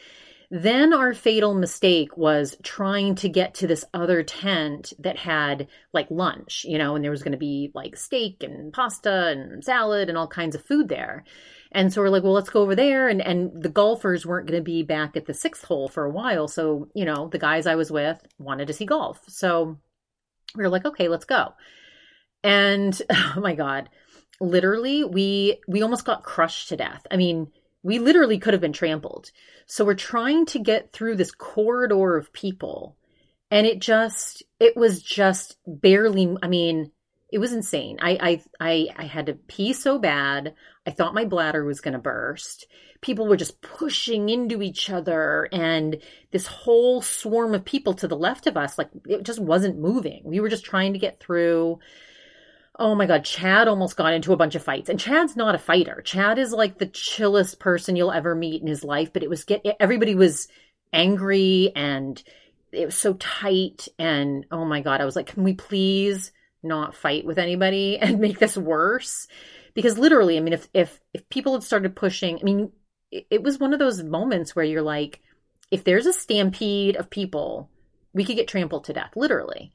[0.54, 6.10] then our fatal mistake was trying to get to this other tent that had like
[6.10, 10.10] lunch, you know, and there was going to be like steak and pasta and salad
[10.10, 11.24] and all kinds of food there.
[11.72, 13.08] And so we're like, well, let's go over there.
[13.08, 16.10] And and the golfers weren't going to be back at the sixth hole for a
[16.10, 16.46] while.
[16.48, 19.20] So, you know, the guys I was with wanted to see golf.
[19.28, 19.78] So
[20.54, 21.54] we were like, okay, let's go.
[22.44, 23.88] And oh my God,
[24.38, 27.06] literally we we almost got crushed to death.
[27.10, 27.50] I mean,
[27.82, 29.30] we literally could have been trampled.
[29.66, 32.96] So we're trying to get through this corridor of people.
[33.50, 36.90] And it just, it was just barely, I mean,
[37.30, 37.98] it was insane.
[38.00, 40.54] I, I, I, I had to pee so bad.
[40.86, 42.66] I thought my bladder was going to burst.
[43.00, 45.98] People were just pushing into each other and
[46.30, 50.22] this whole swarm of people to the left of us, like it just wasn't moving.
[50.24, 51.78] We were just trying to get through
[52.78, 54.88] oh my god, Chad almost got into a bunch of fights.
[54.88, 56.00] And Chad's not a fighter.
[56.02, 59.44] Chad is like the chillest person you'll ever meet in his life, but it was
[59.44, 60.48] get everybody was
[60.92, 62.22] angry and
[62.72, 66.32] it was so tight and oh my god, I was like, can we please
[66.62, 69.26] not fight with anybody and make this worse?
[69.74, 72.72] Because literally, I mean, if if if people had started pushing, I mean,
[73.10, 75.20] it, it was one of those moments where you're like,
[75.70, 77.70] if there's a stampede of people,
[78.12, 79.72] we could get trampled to death, literally.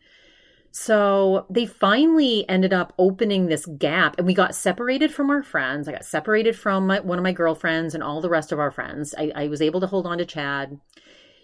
[0.80, 5.88] So they finally ended up opening this gap, and we got separated from our friends.
[5.88, 8.70] I got separated from my, one of my girlfriends and all the rest of our
[8.70, 9.16] friends.
[9.18, 10.80] I, I was able to hold on to Chad.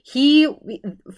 [0.03, 0.47] He,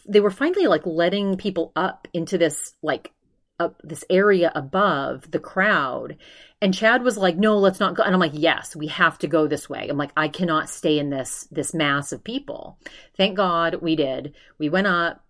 [0.07, 3.11] they were finally like letting people up into this like
[3.59, 6.15] up this area above the crowd.
[6.61, 8.03] And Chad was like, no, let's not go.
[8.03, 9.89] And I'm like, yes, we have to go this way.
[9.89, 12.79] I'm like, I cannot stay in this, this mass of people.
[13.17, 14.35] Thank God we did.
[14.57, 15.24] We went up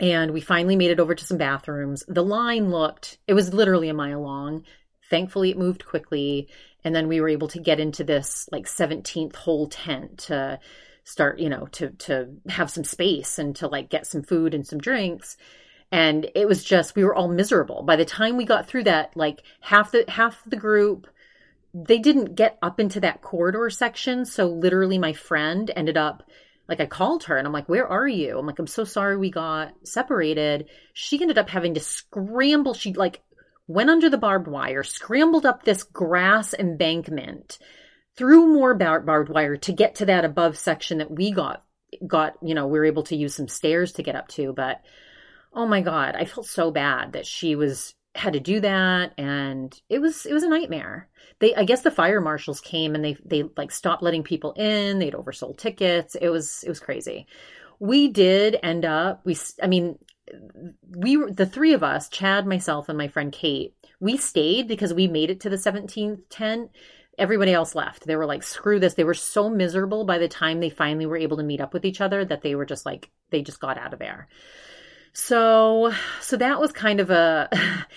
[0.00, 2.02] and we finally made it over to some bathrooms.
[2.08, 4.64] The line looked, it was literally a mile long.
[5.10, 6.48] Thankfully, it moved quickly.
[6.82, 10.58] And then we were able to get into this like 17th hole tent to
[11.04, 14.66] start, you know, to, to have some space and to like get some food and
[14.66, 15.36] some drinks.
[15.92, 17.82] And it was just, we were all miserable.
[17.82, 21.08] By the time we got through that, like half the, half the group,
[21.74, 24.24] they didn't get up into that corridor section.
[24.24, 26.22] So literally my friend ended up
[26.70, 28.38] like I called her and I'm like, where are you?
[28.38, 30.68] I'm like, I'm so sorry we got separated.
[30.94, 32.74] She ended up having to scramble.
[32.74, 33.22] She like
[33.66, 37.58] went under the barbed wire, scrambled up this grass embankment,
[38.16, 41.64] through more bar- barbed wire to get to that above section that we got
[42.06, 44.80] got, you know, we were able to use some stairs to get up to, but
[45.52, 49.80] oh my god, I felt so bad that she was had to do that and
[49.88, 51.08] it was it was a nightmare.
[51.38, 54.98] They i guess the fire marshals came and they they like stopped letting people in.
[54.98, 56.16] They'd oversold tickets.
[56.16, 57.26] It was it was crazy.
[57.78, 59.98] We did end up we i mean
[60.96, 64.94] we were the three of us chad myself and my friend kate we stayed because
[64.94, 66.70] we made it to the 17th tent.
[67.18, 68.06] Everybody else left.
[68.06, 68.94] They were like screw this.
[68.94, 71.84] They were so miserable by the time they finally were able to meet up with
[71.84, 74.28] each other that they were just like they just got out of there
[75.12, 77.48] so, so that was kind of a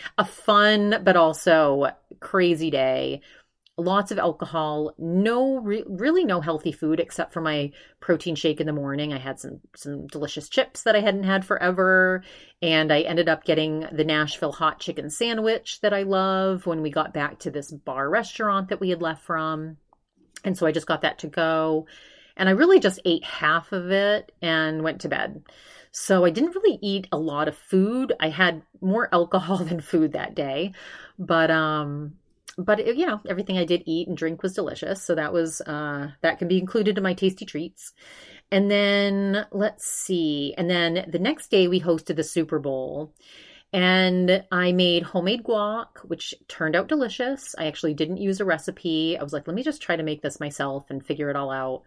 [0.17, 3.21] a fun but also crazy day.
[3.75, 8.67] Lots of alcohol, no re- really no healthy food except for my protein shake in
[8.67, 9.13] the morning.
[9.13, 12.23] I had some some delicious chips that I hadn't had forever,
[12.61, 16.91] and I ended up getting the Nashville hot chicken sandwich that I love when we
[16.91, 19.77] got back to this bar restaurant that we had left from.
[20.43, 21.87] And so I just got that to go.
[22.35, 25.43] And I really just ate half of it and went to bed.
[25.93, 28.13] So I didn't really eat a lot of food.
[28.19, 30.73] I had more alcohol than food that day,
[31.17, 32.15] but um
[32.57, 35.61] but it, you know, everything I did eat and drink was delicious, so that was
[35.61, 37.93] uh that can be included in my tasty treats.
[38.51, 40.53] And then let's see.
[40.57, 43.13] And then the next day we hosted the Super Bowl.
[43.71, 47.55] And I made homemade guac, which turned out delicious.
[47.57, 49.17] I actually didn't use a recipe.
[49.17, 51.49] I was like, let me just try to make this myself and figure it all
[51.51, 51.83] out.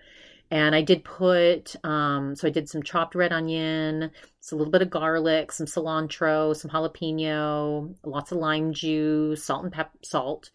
[0.51, 4.11] And I did put, um, so I did some chopped red onion,
[4.53, 9.73] a little bit of garlic, some cilantro, some jalapeno, lots of lime juice, salt and
[9.73, 10.51] pep, salt.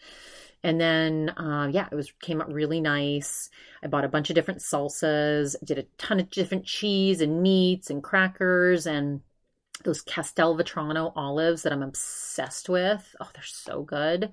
[0.64, 3.50] And then, uh, yeah, it was came out really nice.
[3.84, 7.90] I bought a bunch of different salsas, did a ton of different cheese and meats
[7.90, 9.22] and crackers and
[9.84, 13.16] those Castelvetrano olives that I'm obsessed with.
[13.20, 14.32] Oh, they're so good.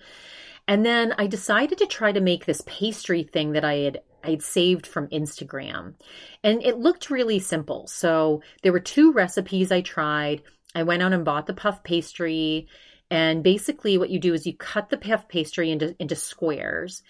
[0.66, 4.42] And then I decided to try to make this pastry thing that I had I'd
[4.42, 5.94] saved from Instagram.
[6.42, 7.86] And it looked really simple.
[7.86, 10.42] So there were two recipes I tried.
[10.74, 12.68] I went out and bought the puff pastry.
[13.10, 17.02] And basically, what you do is you cut the puff pastry into, into squares.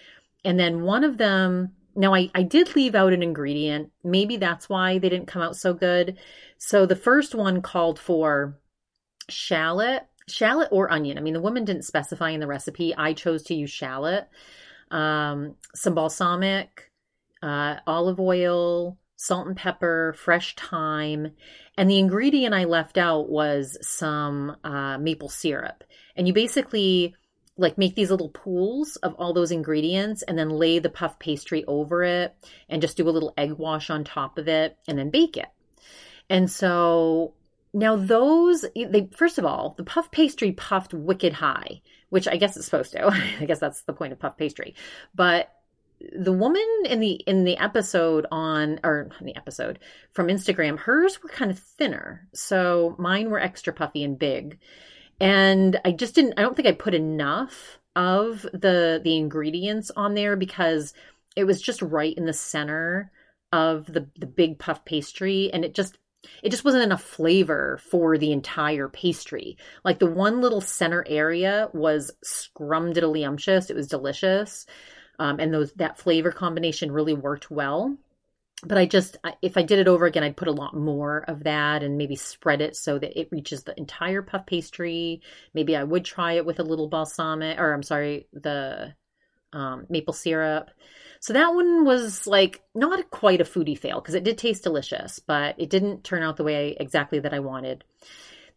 [0.45, 3.91] And then one of them, now I, I did leave out an ingredient.
[4.03, 6.17] Maybe that's why they didn't come out so good.
[6.57, 8.57] So the first one called for
[9.29, 11.17] shallot shallot or onion.
[11.17, 12.95] I mean, the woman didn't specify in the recipe.
[12.95, 14.27] I chose to use shallot,
[14.91, 16.88] um, some balsamic,
[17.41, 21.31] uh, olive oil, salt and pepper, fresh thyme.
[21.77, 25.83] And the ingredient I left out was some uh, maple syrup.
[26.15, 27.15] And you basically
[27.57, 31.65] like make these little pools of all those ingredients and then lay the puff pastry
[31.65, 32.33] over it
[32.69, 35.47] and just do a little egg wash on top of it and then bake it.
[36.29, 37.33] And so
[37.73, 42.55] now those they first of all, the puff pastry puffed wicked high, which I guess
[42.55, 43.07] it's supposed to.
[43.39, 44.75] I guess that's the point of puff pastry.
[45.13, 45.51] But
[46.17, 49.79] the woman in the in the episode on or the episode
[50.13, 52.27] from Instagram, hers were kind of thinner.
[52.33, 54.59] So mine were extra puffy and big.
[55.19, 60.13] And I just didn't I don't think I put enough of the the ingredients on
[60.13, 60.93] there because
[61.35, 63.11] it was just right in the center
[63.51, 65.97] of the the big puff pastry and it just
[66.43, 69.57] it just wasn't enough flavor for the entire pastry.
[69.83, 73.69] Like the one little center area was scrumdiddlyumptious.
[73.69, 74.65] It was delicious.
[75.19, 77.97] Um, and those that flavor combination really worked well.
[78.63, 81.45] But I just, if I did it over again, I'd put a lot more of
[81.45, 85.21] that and maybe spread it so that it reaches the entire puff pastry.
[85.53, 88.95] Maybe I would try it with a little balsamic, or I'm sorry, the
[89.53, 90.71] um, maple syrup.
[91.21, 95.19] So that one was like not quite a foodie fail because it did taste delicious,
[95.19, 97.83] but it didn't turn out the way exactly that I wanted.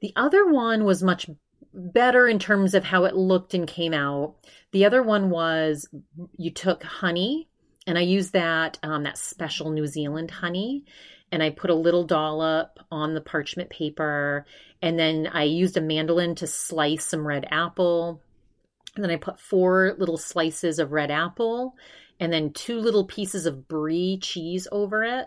[0.00, 1.28] The other one was much
[1.74, 4.34] better in terms of how it looked and came out.
[4.72, 5.88] The other one was
[6.36, 7.48] you took honey,
[7.86, 10.84] and I used that um, that special New Zealand honey,
[11.30, 14.46] and I put a little dollop on the parchment paper,
[14.80, 18.22] and then I used a mandolin to slice some red apple.
[18.94, 21.76] And then I put four little slices of red apple
[22.20, 25.26] and then two little pieces of brie cheese over it,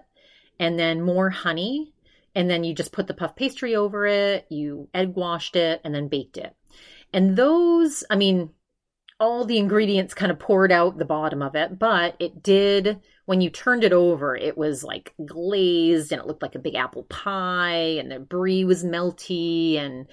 [0.60, 1.92] and then more honey.
[2.36, 5.96] And then you just put the puff pastry over it, you egg washed it, and
[5.96, 6.54] then baked it.
[7.14, 8.50] And those, I mean,
[9.20, 13.40] all the ingredients kind of poured out the bottom of it, but it did, when
[13.40, 17.04] you turned it over, it was like glazed and it looked like a big apple
[17.04, 19.78] pie, and the brie was melty.
[19.78, 20.08] And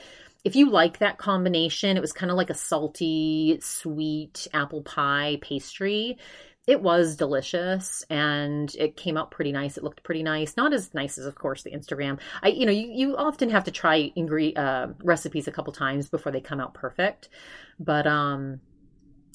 [0.45, 5.39] if you like that combination, it was kind of like a salty, sweet apple pie
[5.43, 6.19] pastry
[6.67, 9.77] it was delicious and it came out pretty nice.
[9.77, 10.57] It looked pretty nice.
[10.57, 12.21] Not as nice as, of course, the Instagram.
[12.41, 16.09] I, you know, you, you often have to try ingre- uh, recipes a couple times
[16.09, 17.29] before they come out perfect.
[17.81, 18.61] But, um,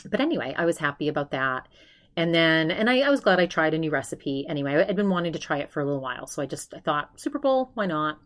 [0.10, 1.68] but anyway, I was happy about that.
[2.16, 4.86] And then, and I, I was glad I tried a new recipe anyway.
[4.88, 6.28] I'd been wanting to try it for a little while.
[6.28, 8.20] So I just, I thought, Super Bowl, why not?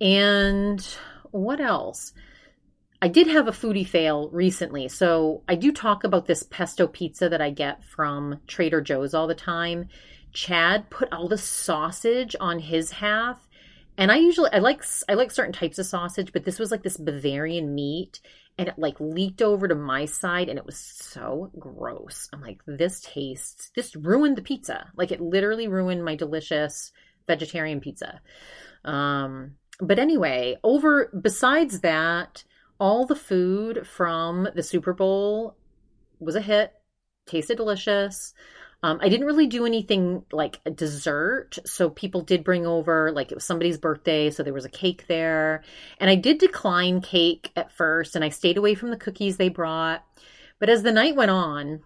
[0.00, 0.84] And
[1.30, 2.12] what else?
[3.04, 4.88] I did have a foodie fail recently.
[4.88, 9.26] So I do talk about this pesto pizza that I get from Trader Joe's all
[9.26, 9.90] the time.
[10.32, 13.46] Chad put all the sausage on his half.
[13.98, 16.82] And I usually I like I like certain types of sausage, but this was like
[16.82, 18.22] this Bavarian meat
[18.56, 22.30] and it like leaked over to my side and it was so gross.
[22.32, 24.90] I'm like this tastes this ruined the pizza.
[24.96, 26.90] Like it literally ruined my delicious
[27.26, 28.22] vegetarian pizza.
[28.82, 32.44] Um but anyway, over besides that,
[32.84, 35.56] all the food from the Super Bowl
[36.20, 36.70] was a hit,
[37.24, 38.34] tasted delicious.
[38.82, 41.56] Um, I didn't really do anything like a dessert.
[41.64, 44.30] So people did bring over, like, it was somebody's birthday.
[44.30, 45.64] So there was a cake there.
[45.98, 49.48] And I did decline cake at first and I stayed away from the cookies they
[49.48, 50.04] brought.
[50.58, 51.80] But as the night went on,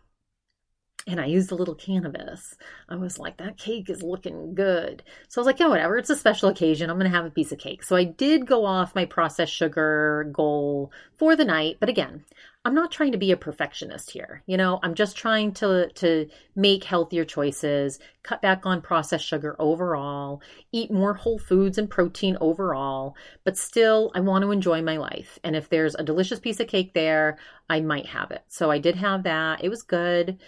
[1.07, 2.55] and I used a little cannabis.
[2.89, 5.03] I was like, that cake is looking good.
[5.29, 5.97] So I was like, yeah, whatever.
[5.97, 6.91] It's a special occasion.
[6.91, 7.83] I'm going to have a piece of cake.
[7.83, 11.79] So I did go off my processed sugar goal for the night.
[11.81, 12.25] But again,
[12.65, 14.43] I'm not trying to be a perfectionist here.
[14.47, 19.57] You know, I'm just trying to to make healthier choices, cut back on processed sugar
[19.59, 20.43] overall,
[20.73, 25.39] eat more whole foods and protein overall, but still I want to enjoy my life.
[25.43, 27.39] And if there's a delicious piece of cake there,
[27.71, 28.43] I might have it.
[28.49, 29.65] So I did have that.
[29.65, 30.39] It was good.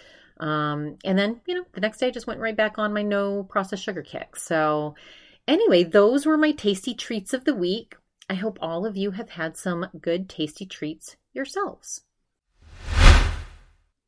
[0.41, 3.03] Um, and then, you know, the next day I just went right back on my
[3.03, 4.36] no processed sugar kick.
[4.36, 4.95] So,
[5.47, 7.95] anyway, those were my tasty treats of the week.
[8.28, 12.03] I hope all of you have had some good, tasty treats yourselves.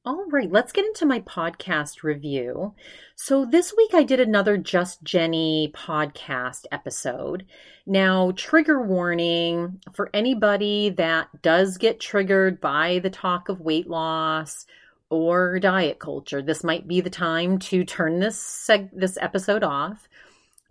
[0.04, 2.74] All right, let's get into my podcast review.
[3.14, 7.46] So, this week I did another Just Jenny podcast episode.
[7.86, 14.66] Now, trigger warning for anybody that does get triggered by the talk of weight loss
[15.12, 20.08] or diet culture, this might be the time to turn this seg- this episode off.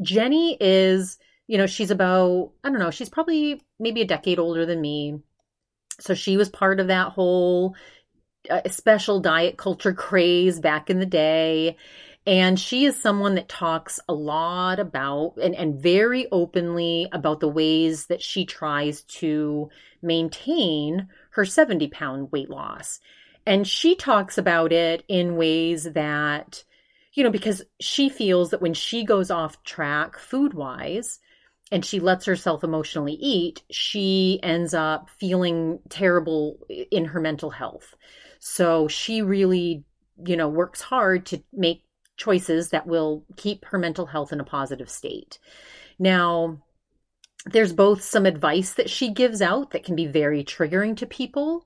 [0.02, 4.66] Jenny is, you know, she's about I don't know, she's probably maybe a decade older
[4.66, 5.20] than me.
[6.00, 7.76] So she was part of that whole
[8.50, 11.78] uh, special diet culture craze back in the day.
[12.26, 17.48] And she is someone that talks a lot about and, and very openly about the
[17.48, 19.70] ways that she tries to
[20.02, 23.00] maintain her 70 pound weight loss.
[23.46, 26.64] And she talks about it in ways that,
[27.14, 31.20] you know, because she feels that when she goes off track food wise
[31.72, 37.96] and she lets herself emotionally eat, she ends up feeling terrible in her mental health.
[38.39, 39.84] So she really,
[40.26, 41.84] you know, works hard to make
[42.18, 45.39] choices that will keep her mental health in a positive state.
[45.98, 46.60] Now,
[47.46, 51.66] there's both some advice that she gives out that can be very triggering to people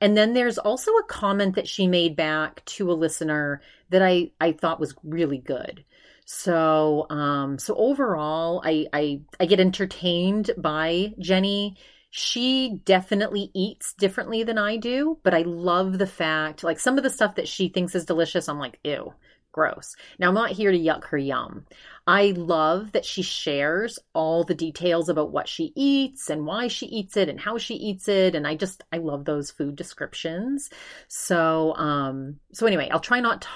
[0.00, 4.30] and then there's also a comment that she made back to a listener that I,
[4.40, 5.84] I thought was really good.
[6.26, 11.76] So um so overall I, I I get entertained by Jenny.
[12.10, 17.04] She definitely eats differently than I do, but I love the fact like some of
[17.04, 19.14] the stuff that she thinks is delicious, I'm like, ew
[19.56, 19.96] gross.
[20.18, 21.64] Now, I'm not here to yuck her yum.
[22.06, 26.86] I love that she shares all the details about what she eats and why she
[26.86, 28.34] eats it and how she eats it.
[28.34, 30.68] And I just, I love those food descriptions.
[31.08, 33.48] So, um, so anyway, I'll try not to,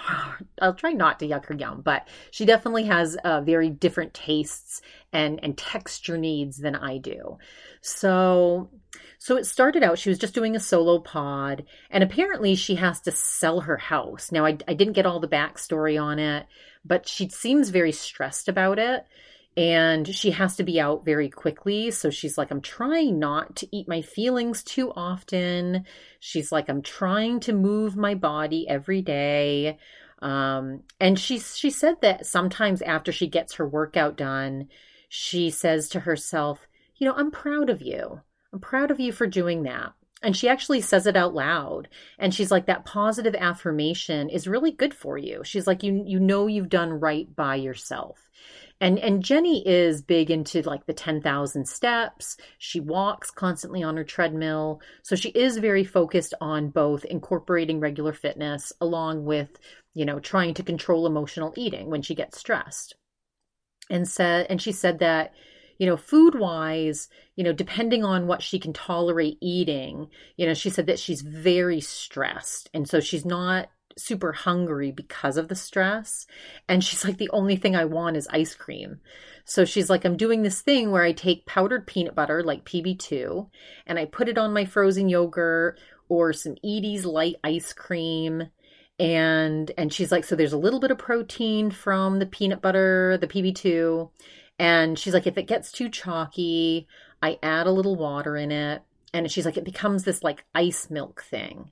[0.62, 4.80] I'll try not to yuck her yum, but she definitely has uh, very different tastes
[5.12, 7.36] and, and texture needs than I do.
[7.82, 8.70] So,
[9.18, 13.00] so it started out, she was just doing a solo pod, and apparently she has
[13.02, 14.32] to sell her house.
[14.32, 16.46] Now, I, I didn't get all the backstory on it,
[16.84, 19.04] but she seems very stressed about it.
[19.56, 21.90] And she has to be out very quickly.
[21.90, 25.84] So she's like, I'm trying not to eat my feelings too often.
[26.20, 29.76] She's like, I'm trying to move my body every day.
[30.22, 34.68] Um, and she she said that sometimes after she gets her workout done,
[35.08, 36.66] she says to herself,
[36.96, 38.20] you know, I'm proud of you.
[38.52, 39.92] I'm proud of you for doing that.
[40.22, 41.88] And she actually says it out loud.
[42.18, 45.42] And she's like, that positive affirmation is really good for you.
[45.44, 48.18] She's like, you, you know, you've done right by yourself.
[48.82, 52.36] And, and Jenny is big into like the 10,000 steps.
[52.58, 54.80] She walks constantly on her treadmill.
[55.02, 59.50] So she is very focused on both incorporating regular fitness along with,
[59.94, 62.94] you know, trying to control emotional eating when she gets stressed.
[63.90, 65.32] And said, and she said that,
[65.80, 70.52] you know, food wise, you know, depending on what she can tolerate eating, you know,
[70.52, 72.68] she said that she's very stressed.
[72.74, 76.26] And so she's not super hungry because of the stress.
[76.68, 79.00] And she's like, the only thing I want is ice cream.
[79.46, 83.48] So she's like, I'm doing this thing where I take powdered peanut butter, like PB2,
[83.86, 88.50] and I put it on my frozen yogurt or some Edy's light ice cream
[88.98, 93.16] and and she's like so there's a little bit of protein from the peanut butter
[93.18, 94.10] the pb2
[94.60, 96.86] and she's like, if it gets too chalky,
[97.22, 98.82] I add a little water in it.
[99.14, 101.70] and she's like, it becomes this like ice milk thing.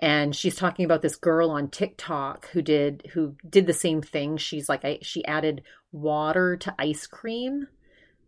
[0.00, 4.36] And she's talking about this girl on TikTok who did who did the same thing.
[4.36, 5.62] She's like, I, she added
[5.92, 7.68] water to ice cream,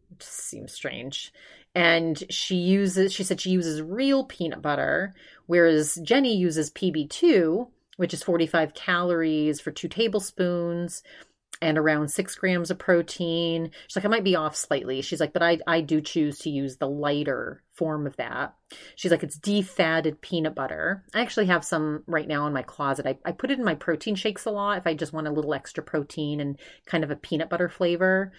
[0.09, 1.33] which seems strange.
[1.75, 5.15] And she uses, she said she uses real peanut butter,
[5.47, 11.03] whereas Jenny uses PB2, which is 45 calories for two tablespoons
[11.63, 13.71] and around six grams of protein.
[13.87, 15.01] She's like, I might be off slightly.
[15.03, 18.55] She's like, but I, I do choose to use the lighter form of that.
[18.95, 21.05] She's like, it's defatted peanut butter.
[21.15, 23.07] I actually have some right now in my closet.
[23.07, 25.33] I, I put it in my protein shakes a lot if I just want a
[25.33, 28.33] little extra protein and kind of a peanut butter flavor.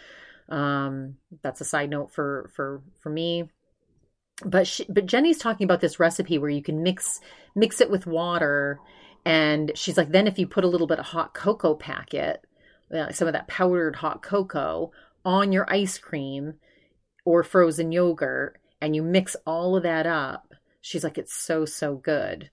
[0.50, 3.50] Um, that's a side note for for for me.
[4.46, 7.20] But she, but Jenny's talking about this recipe where you can mix
[7.56, 8.80] mix it with water,
[9.26, 12.46] and she's like, then if you put a little bit of hot cocoa packet
[12.94, 14.92] uh, some of that powdered hot cocoa
[15.26, 16.54] on your ice cream
[17.26, 20.54] or frozen yogurt and you mix all of that up
[20.88, 22.50] she's like it's so so good.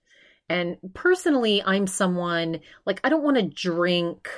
[0.48, 4.28] And personally i'm someone like i don't want to drink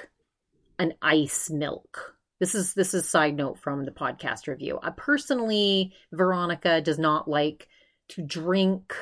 [0.79, 2.15] an ice milk.
[2.39, 4.79] This is this is side note from the podcast review.
[4.83, 7.69] I personally veronica does not like
[8.11, 8.95] to drink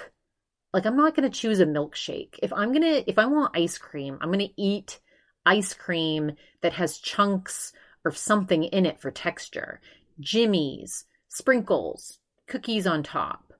[0.72, 2.38] like i'm not going to choose a milkshake.
[2.42, 5.00] If i'm going to if i want ice cream i'm going to eat
[5.46, 6.32] ice cream
[6.62, 7.72] that has chunks
[8.04, 9.80] or something in it for texture.
[10.20, 13.52] jimmies, sprinkles, cookies on top,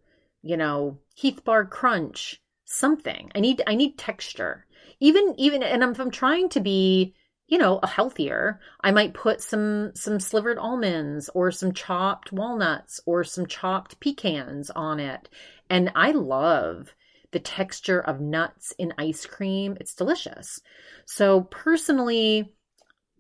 [0.43, 3.31] you know, Heath Bar Crunch, something.
[3.35, 4.67] I need I need texture.
[5.01, 7.15] Even even and if I'm trying to be,
[7.47, 13.01] you know, a healthier, I might put some some slivered almonds or some chopped walnuts
[13.07, 15.29] or some chopped pecans on it.
[15.71, 16.95] And I love
[17.35, 19.77] the texture of nuts in ice cream.
[19.79, 20.61] It's delicious.
[21.05, 22.55] So, personally,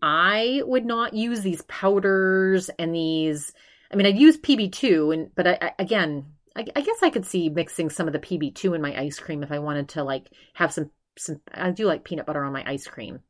[0.00, 3.52] I would not use these powders and these.
[3.92, 6.24] I mean, I'd use PB2, and but I, I, again,
[6.56, 9.42] I, I guess I could see mixing some of the PB2 in my ice cream
[9.42, 11.40] if I wanted to like have some some.
[11.52, 13.20] I do like peanut butter on my ice cream.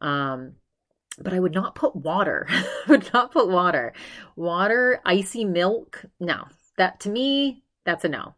[0.00, 0.54] Um,
[1.18, 2.48] but I would not put water.
[2.88, 3.92] would not put water.
[4.34, 6.04] Water, icy milk.
[6.18, 6.46] No,
[6.78, 8.34] that to me, that's a no.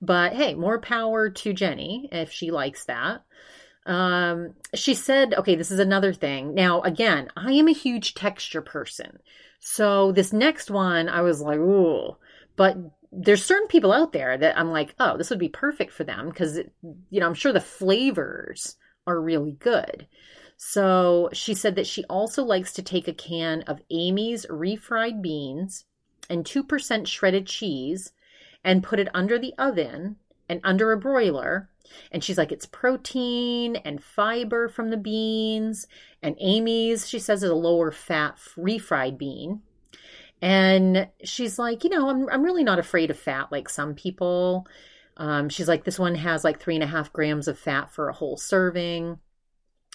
[0.00, 3.24] But hey, more power to Jenny if she likes that.
[3.86, 6.54] Um, she said, okay, this is another thing.
[6.54, 9.18] Now, again, I am a huge texture person.
[9.60, 12.16] So this next one, I was like, ooh,
[12.54, 12.76] but
[13.10, 16.28] there's certain people out there that I'm like, oh, this would be perfect for them
[16.28, 16.58] because,
[17.10, 18.76] you know, I'm sure the flavors
[19.06, 20.06] are really good.
[20.58, 25.86] So she said that she also likes to take a can of Amy's refried beans
[26.28, 28.12] and 2% shredded cheese
[28.64, 30.16] and put it under the oven
[30.48, 31.68] and under a broiler.
[32.12, 35.86] And she's like, it's protein and fiber from the beans.
[36.22, 39.62] And Amy's, she says, is a lower fat refried bean.
[40.40, 44.66] And she's like, you know, I'm, I'm really not afraid of fat like some people.
[45.16, 48.08] Um, she's like, this one has like three and a half grams of fat for
[48.08, 49.18] a whole serving.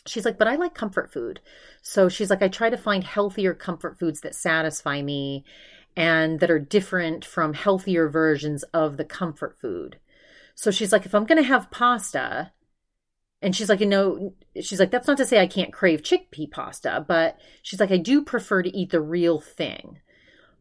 [0.05, 1.39] She's like, but I like comfort food.
[1.81, 5.45] So she's like, I try to find healthier comfort foods that satisfy me
[5.95, 9.97] and that are different from healthier versions of the comfort food.
[10.55, 12.51] So she's like, if I'm going to have pasta,
[13.41, 16.49] and she's like, you know, she's like, that's not to say I can't crave chickpea
[16.49, 19.99] pasta, but she's like, I do prefer to eat the real thing.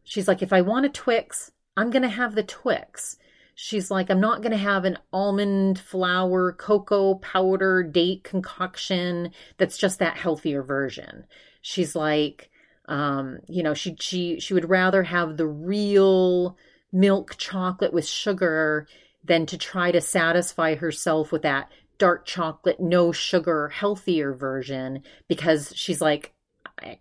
[0.03, 3.17] She's like, if I want a Twix, I'm going to have the Twix.
[3.55, 9.77] She's like, I'm not going to have an almond flour, cocoa powder, date concoction that's
[9.77, 11.25] just that healthier version.
[11.61, 12.49] She's like,
[12.87, 16.57] um, you know, she she she would rather have the real
[16.91, 18.87] milk chocolate with sugar
[19.23, 25.71] than to try to satisfy herself with that dark chocolate, no sugar, healthier version because
[25.75, 26.33] she's like,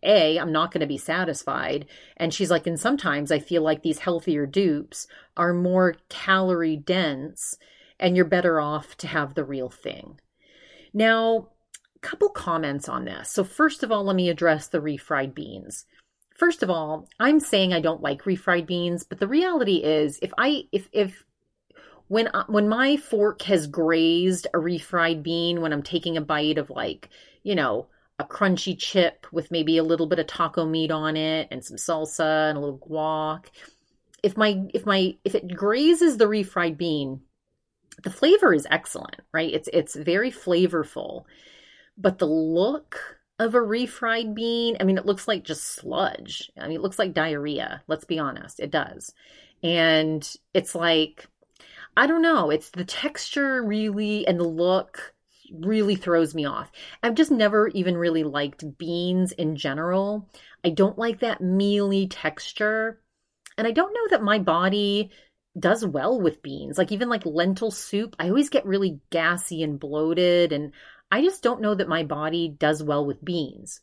[0.02, 1.86] a i'm not going to be satisfied.
[2.16, 5.06] And she's like and sometimes i feel like these healthier dupes
[5.36, 7.56] are more calorie dense
[7.98, 10.20] and you're better off to have the real thing.
[10.92, 11.48] Now
[12.02, 13.30] couple comments on this.
[13.30, 15.86] So, first of all, let me address the refried beans.
[16.36, 20.32] First of all, I'm saying I don't like refried beans, but the reality is if
[20.36, 21.24] I if if
[22.08, 26.58] when uh, when my fork has grazed a refried bean when I'm taking a bite
[26.58, 27.08] of like,
[27.42, 27.86] you know,
[28.18, 31.76] a crunchy chip with maybe a little bit of taco meat on it and some
[31.76, 33.46] salsa and a little guac,
[34.22, 37.20] if my if my if it grazes the refried bean,
[38.02, 39.52] the flavor is excellent, right?
[39.52, 41.24] It's it's very flavorful.
[42.02, 46.50] But the look of a refried bean, I mean, it looks like just sludge.
[46.58, 47.82] I mean, it looks like diarrhea.
[47.86, 49.14] Let's be honest, it does.
[49.62, 51.28] And it's like,
[51.96, 55.14] I don't know, it's the texture really and the look
[55.52, 56.72] really throws me off.
[57.02, 60.28] I've just never even really liked beans in general.
[60.64, 63.00] I don't like that mealy texture.
[63.56, 65.10] And I don't know that my body
[65.58, 66.78] does well with beans.
[66.78, 70.72] Like even like lentil soup, I always get really gassy and bloated and
[71.12, 73.80] I just don't know that my body does well with beans.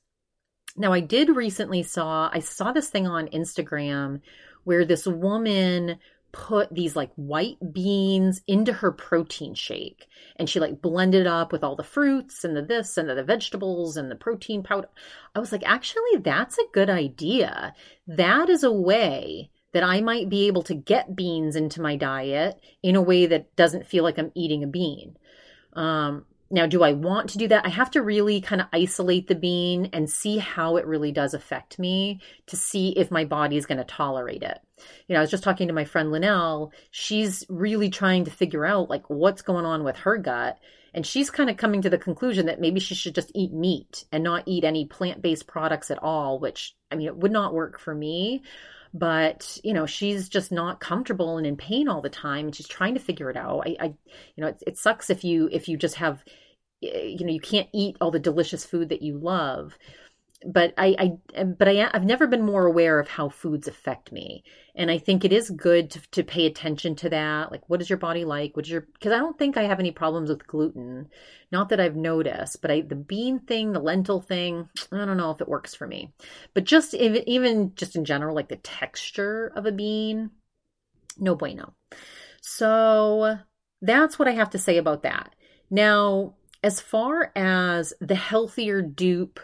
[0.75, 4.21] Now I did recently saw I saw this thing on Instagram
[4.63, 5.99] where this woman
[6.31, 10.07] put these like white beans into her protein shake
[10.37, 13.23] and she like blended up with all the fruits and the this and the, the
[13.23, 14.89] vegetables and the protein powder.
[15.35, 17.75] I was like, actually, that's a good idea.
[18.07, 22.59] That is a way that I might be able to get beans into my diet
[22.81, 25.15] in a way that doesn't feel like I'm eating a bean.
[25.73, 27.65] Um, now, do I want to do that?
[27.65, 31.35] I have to really kind of isolate the bean and see how it really does
[31.35, 34.59] affect me to see if my body is going to tolerate it.
[35.07, 36.71] You know, I was just talking to my friend Linnell.
[36.89, 40.57] She's really trying to figure out like what's going on with her gut.
[40.91, 44.05] And she's kind of coming to the conclusion that maybe she should just eat meat
[44.11, 47.53] and not eat any plant based products at all, which I mean, it would not
[47.53, 48.41] work for me
[48.93, 52.67] but you know she's just not comfortable and in pain all the time and she's
[52.67, 53.63] trying to figure it out.
[53.65, 53.85] I, I
[54.35, 56.23] you know it, it sucks if you if you just have
[56.83, 59.77] eh, you know you can't eat all the delicious food that you love
[60.45, 64.43] but I, I but I I've never been more aware of how foods affect me,
[64.73, 67.51] and I think it is good to to pay attention to that.
[67.51, 68.55] Like, what is your body like?
[68.55, 71.09] What is your because I don't think I have any problems with gluten,
[71.51, 72.61] not that I've noticed.
[72.61, 75.87] But I the bean thing, the lentil thing, I don't know if it works for
[75.87, 76.13] me.
[76.53, 80.31] But just even even just in general, like the texture of a bean,
[81.17, 81.73] no bueno.
[82.41, 83.39] So
[83.81, 85.35] that's what I have to say about that.
[85.69, 89.39] Now, as far as the healthier dupe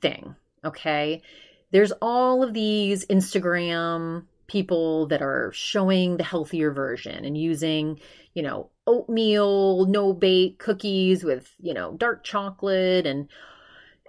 [0.00, 0.34] thing.
[0.64, 1.22] Okay.
[1.70, 8.00] There's all of these Instagram people that are showing the healthier version and using,
[8.34, 13.28] you know, oatmeal, no bake cookies with, you know, dark chocolate and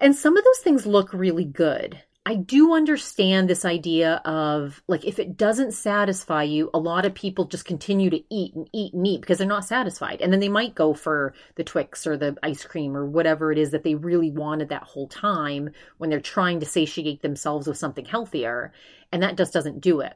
[0.01, 2.01] and some of those things look really good.
[2.23, 7.15] I do understand this idea of like if it doesn't satisfy you, a lot of
[7.15, 10.21] people just continue to eat and eat and eat because they're not satisfied.
[10.21, 13.57] And then they might go for the Twix or the ice cream or whatever it
[13.57, 17.77] is that they really wanted that whole time when they're trying to satiate themselves with
[17.77, 18.71] something healthier.
[19.11, 20.13] And that just doesn't do it.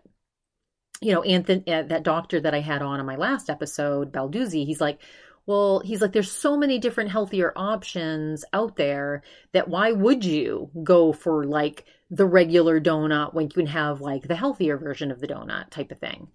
[1.02, 4.66] You know, Anthony, uh, that doctor that I had on in my last episode, Balduzzi,
[4.66, 5.00] he's like,
[5.48, 10.70] well, he's like, there's so many different healthier options out there that why would you
[10.84, 15.20] go for like the regular donut when you can have like the healthier version of
[15.20, 16.28] the donut type of thing?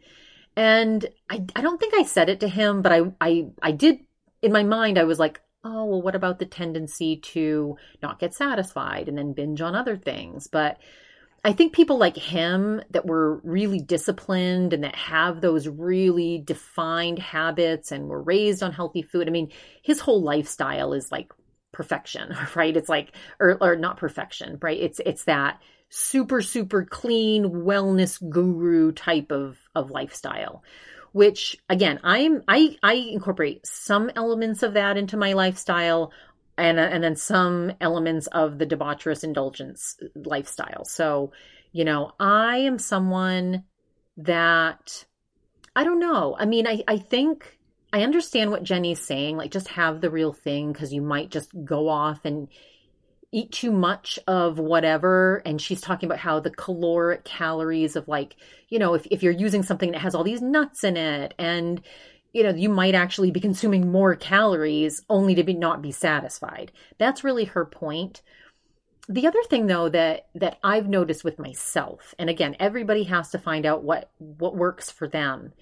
[0.57, 4.01] And I, I don't think I said it to him, but I, I, I did
[4.43, 8.35] in my mind, I was like, oh, well, what about the tendency to not get
[8.35, 10.47] satisfied and then binge on other things?
[10.47, 10.79] But
[11.45, 17.19] I think people like him that were really disciplined and that have those really defined
[17.19, 19.27] habits and were raised on healthy food.
[19.27, 19.51] I mean,
[19.83, 21.33] his whole lifestyle is like
[21.73, 22.77] perfection, right?
[22.77, 24.79] It's like or or not perfection, right?
[24.79, 30.63] It's it's that super super clean wellness guru type of of lifestyle
[31.11, 36.13] which again i'm i i incorporate some elements of that into my lifestyle
[36.61, 40.85] and and then some elements of the debaucherous indulgence uh, lifestyle.
[40.85, 41.33] So,
[41.73, 43.65] you know, I am someone
[44.19, 45.05] that
[45.75, 46.37] I don't know.
[46.39, 47.59] I mean, I I think
[47.93, 51.51] I understand what Jenny's saying, like just have the real thing because you might just
[51.65, 52.49] go off and
[53.33, 58.35] eat too much of whatever and she's talking about how the caloric calories of like
[58.69, 61.81] you know if, if you're using something that has all these nuts in it and
[62.33, 66.73] you know, you might actually be consuming more calories only to be not be satisfied.
[66.99, 68.23] That's really her point.
[69.09, 73.39] The other thing though that that I've noticed with myself, and again, everybody has to
[73.39, 75.53] find out what what works for them.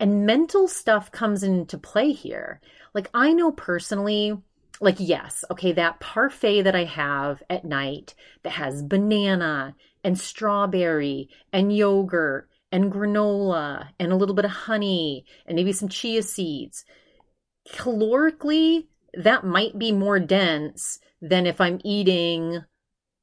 [0.00, 2.60] And mental stuff comes into play here.
[2.94, 4.36] Like I know personally,
[4.80, 9.74] like yes, okay, that parfait that I have at night that has banana
[10.04, 15.88] and strawberry and yogurt and granola and a little bit of honey and maybe some
[15.88, 16.84] chia seeds.
[17.70, 22.62] Calorically, that might be more dense than if I'm eating,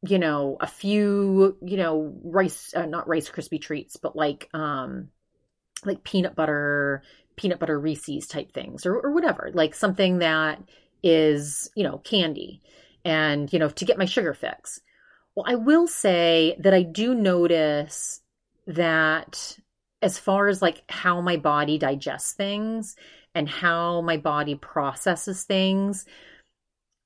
[0.08, 5.10] you know, a few, you know, rice, uh, not rice crispy treats, but like, um,
[5.84, 7.04] like peanut butter,
[7.36, 10.62] peanut butter Reese's type things or, or whatever, like something that
[11.04, 12.62] is, you know, candy
[13.04, 14.80] and, you know, to get my sugar fix.
[15.36, 18.22] Well, I will say that I do notice
[18.68, 19.58] that
[20.02, 22.96] as far as like how my body digests things
[23.34, 26.06] and how my body processes things,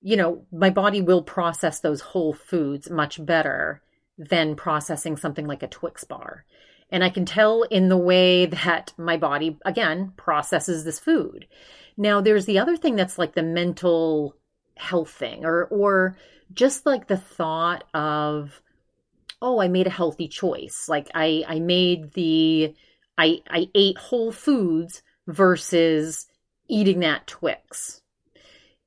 [0.01, 3.81] you know, my body will process those whole foods much better
[4.17, 6.45] than processing something like a Twix bar.
[6.91, 11.47] And I can tell in the way that my body, again, processes this food.
[11.97, 14.35] Now, there's the other thing that's like the mental
[14.75, 16.17] health thing, or, or
[16.53, 18.61] just like the thought of,
[19.41, 20.87] oh, I made a healthy choice.
[20.89, 22.73] Like I, I made the,
[23.17, 26.27] I I ate whole foods versus
[26.67, 28.01] eating that Twix.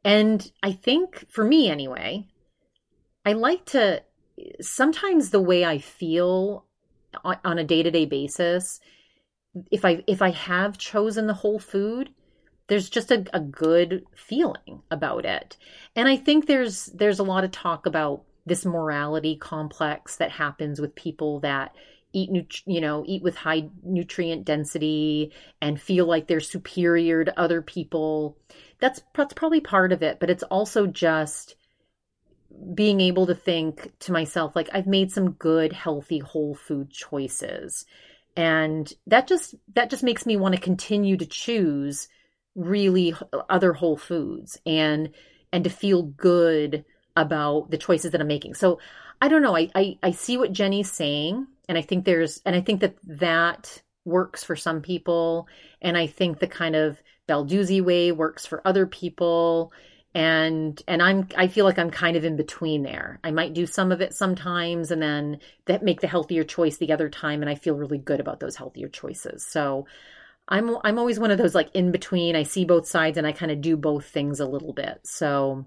[0.05, 2.27] And I think for me anyway,
[3.25, 4.03] I like to
[4.61, 6.65] sometimes the way I feel
[7.25, 8.81] on, a day-to-day basis
[9.71, 12.11] if I if I have chosen the whole food,
[12.69, 15.57] there's just a, a good feeling about it.
[15.95, 20.81] And I think there's there's a lot of talk about this morality complex that happens
[20.81, 21.75] with people that
[22.15, 22.31] eat
[22.67, 28.37] you know eat with high nutrient density and feel like they're superior to other people
[28.81, 31.57] that's that's probably part of it but it's also just
[32.75, 37.85] being able to think to myself like I've made some good healthy whole food choices
[38.37, 42.09] and that just that just makes me want to continue to choose
[42.55, 43.15] really
[43.49, 45.11] other whole foods and
[45.53, 46.85] and to feel good
[47.17, 48.55] about the choices that I'm making.
[48.55, 48.79] So
[49.21, 49.57] I don't know.
[49.57, 52.97] I, I, I see what Jenny's saying, and I think there's and I think that
[53.05, 55.47] that works for some people,
[55.81, 59.73] and I think the kind of Balduzzi way works for other people
[60.15, 63.19] and and i'm i feel like i'm kind of in between there.
[63.25, 66.93] I might do some of it sometimes and then that make the healthier choice the
[66.93, 69.45] other time and i feel really good about those healthier choices.
[69.47, 69.87] So
[70.49, 72.37] i'm i'm always one of those like in between.
[72.37, 75.01] I see both sides and i kind of do both things a little bit.
[75.05, 75.65] So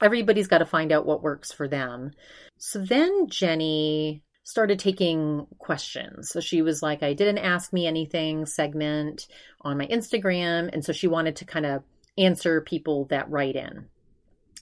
[0.00, 2.12] everybody's got to find out what works for them.
[2.58, 6.30] So then jenny started taking questions.
[6.30, 9.26] So she was like, I didn't ask me anything segment
[9.62, 10.70] on my Instagram.
[10.72, 11.82] And so she wanted to kind of
[12.18, 13.86] answer people that write in.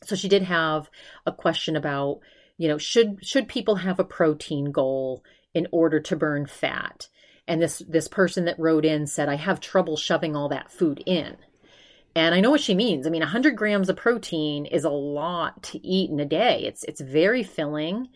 [0.04, 0.90] So she did have
[1.26, 2.20] a question about,
[2.58, 5.24] you know, should should people have a protein goal
[5.54, 7.08] in order to burn fat?
[7.46, 11.02] And this this person that wrote in said, I have trouble shoving all that food
[11.06, 11.36] in.
[12.16, 13.06] And I know what she means.
[13.06, 16.62] I mean, 100 grams of protein is a lot to eat in a day.
[16.64, 18.08] It's it's very filling.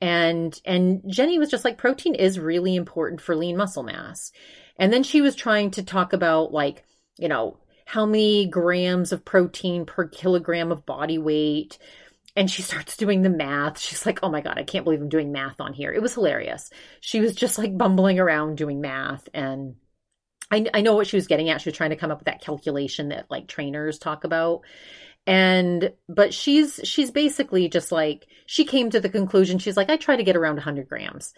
[0.00, 4.32] And and Jenny was just like protein is really important for lean muscle mass.
[4.76, 6.84] And then she was trying to talk about like,
[7.16, 7.58] you know,
[7.92, 11.76] how many grams of protein per kilogram of body weight.
[12.34, 13.78] And she starts doing the math.
[13.78, 15.92] She's like, oh my God, I can't believe I'm doing math on here.
[15.92, 16.70] It was hilarious.
[17.02, 19.28] She was just like bumbling around doing math.
[19.34, 19.74] And
[20.50, 21.60] I, I know what she was getting at.
[21.60, 24.62] She was trying to come up with that calculation that like trainers talk about
[25.26, 29.96] and but she's she's basically just like she came to the conclusion she's like i
[29.96, 31.32] try to get around 100 grams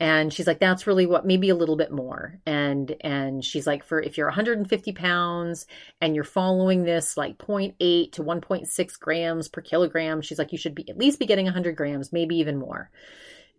[0.00, 2.40] and she's like that's really what maybe a little bit more.
[2.46, 5.66] And and she's like for if you're 150 pounds
[6.00, 10.74] and you're following this like 0.8 to 1.6 grams per kilogram she's like you should
[10.74, 12.90] be at least be getting 100 grams maybe even more.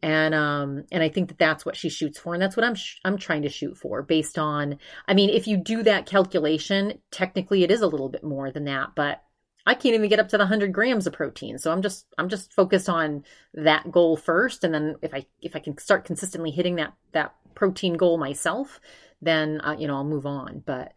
[0.04, 2.34] And um and i think that that's what she shoots for.
[2.34, 5.48] And that's what i'm sh- i'm trying to shoot for based on i mean if
[5.48, 9.24] you do that calculation technically it is a little bit more than that but
[9.66, 11.57] I can't even get up to the 100 grams of protein.
[11.57, 15.55] So I'm just I'm just focused on that goal first and then if I if
[15.55, 18.80] I can start consistently hitting that that protein goal myself,
[19.22, 20.64] then uh, you know, I'll move on.
[20.66, 20.93] But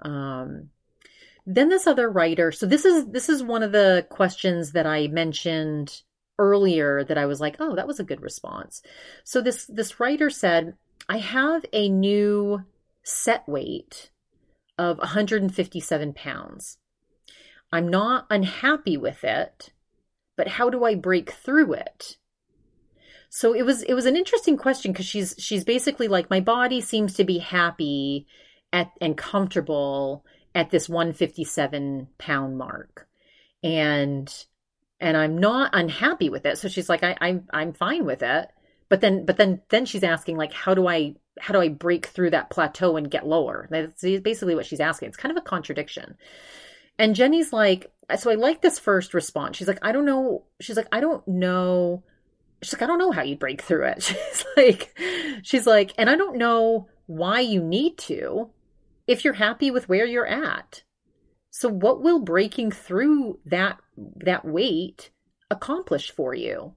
[0.00, 0.70] um
[1.46, 5.08] then this other writer, so this is this is one of the questions that I
[5.08, 6.02] mentioned
[6.38, 8.82] earlier that I was like, "Oh, that was a good response."
[9.24, 10.74] So this this writer said,
[11.08, 12.64] "I have a new
[13.02, 14.10] set weight
[14.78, 16.78] of 157 pounds."
[17.74, 19.72] I'm not unhappy with it,
[20.36, 22.18] but how do I break through it?
[23.30, 26.80] So it was it was an interesting question because she's she's basically like my body
[26.80, 28.28] seems to be happy
[28.72, 33.08] at and comfortable at this 157 pound mark.
[33.64, 34.32] And
[35.00, 36.58] and I'm not unhappy with it.
[36.58, 38.50] So she's like, I, I'm I'm fine with it.
[38.88, 42.06] But then but then then she's asking like how do I how do I break
[42.06, 43.66] through that plateau and get lower?
[43.68, 45.08] That's basically what she's asking.
[45.08, 46.14] It's kind of a contradiction.
[46.98, 49.56] And Jenny's like, so I like this first response.
[49.56, 50.44] She's like, I don't know.
[50.60, 52.02] She's like, I don't know.
[52.62, 54.02] She's like, I don't know how you break through it.
[54.02, 54.98] She's like,
[55.42, 58.50] she's like, and I don't know why you need to
[59.06, 60.82] if you're happy with where you're at.
[61.50, 65.10] So what will breaking through that that weight
[65.50, 66.74] accomplish for you?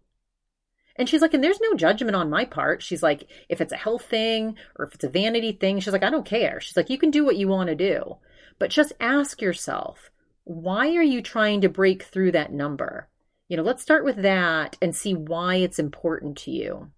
[0.98, 2.82] And she's like, and there's no judgment on my part.
[2.82, 6.04] She's like, if it's a health thing or if it's a vanity thing, she's like,
[6.04, 6.60] I don't care.
[6.60, 8.18] She's like, you can do what you want to do.
[8.60, 10.10] But just ask yourself,
[10.44, 13.10] why are you trying to break through that number?
[13.48, 16.92] You know, let's start with that and see why it's important to you.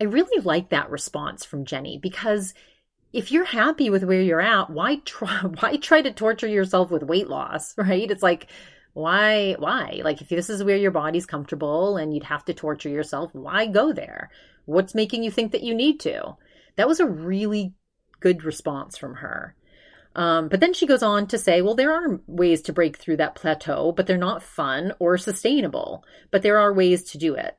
[0.00, 2.54] I really like that response from Jenny because
[3.12, 7.02] if you're happy with where you're at, why try why try to torture yourself with
[7.02, 8.10] weight loss, right?
[8.10, 8.48] It's like
[8.94, 10.00] why why?
[10.04, 13.66] Like if this is where your body's comfortable and you'd have to torture yourself, why
[13.66, 14.30] go there?
[14.64, 16.36] What's making you think that you need to?
[16.76, 17.74] That was a really
[18.20, 19.54] good response from her.
[20.18, 23.18] Um, but then she goes on to say, well, there are ways to break through
[23.18, 26.04] that plateau, but they're not fun or sustainable.
[26.32, 27.56] But there are ways to do it.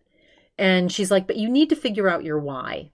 [0.58, 2.92] And she's like, but you need to figure out your why.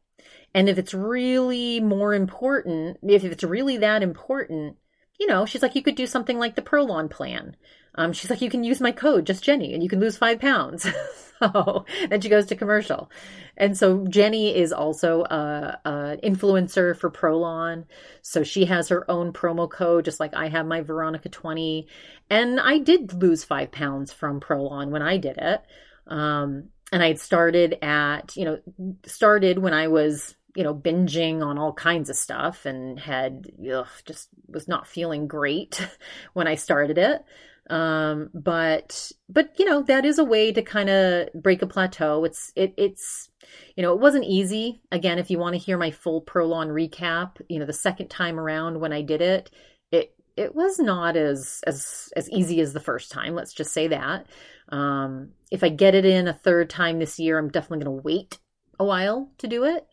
[0.53, 4.77] And if it's really more important, if it's really that important,
[5.19, 7.57] you know, she's like, you could do something like the Prolon plan.
[7.95, 10.39] Um, she's like, you can use my code, just Jenny, and you can lose five
[10.39, 10.87] pounds.
[11.39, 13.09] so then she goes to commercial.
[13.57, 17.85] And so Jenny is also a, a, influencer for Prolon.
[18.21, 21.87] So she has her own promo code, just like I have my Veronica 20.
[22.29, 25.61] And I did lose five pounds from Prolon when I did it.
[26.07, 28.59] Um, and I had started at, you know,
[29.05, 33.87] started when I was you know, binging on all kinds of stuff and had ugh,
[34.05, 35.85] just was not feeling great
[36.33, 37.23] when I started it.
[37.69, 42.23] Um, but but you know, that is a way to kind of break a plateau.
[42.23, 43.29] It's it it's
[43.75, 44.81] you know, it wasn't easy.
[44.91, 48.39] Again, if you want to hear my full Prolon recap, you know, the second time
[48.39, 49.49] around when I did it,
[49.91, 53.33] it it was not as as as easy as the first time.
[53.35, 54.27] Let's just say that.
[54.69, 58.03] Um, if I get it in a third time this year, I'm definitely going to
[58.03, 58.39] wait
[58.79, 59.87] a while to do it.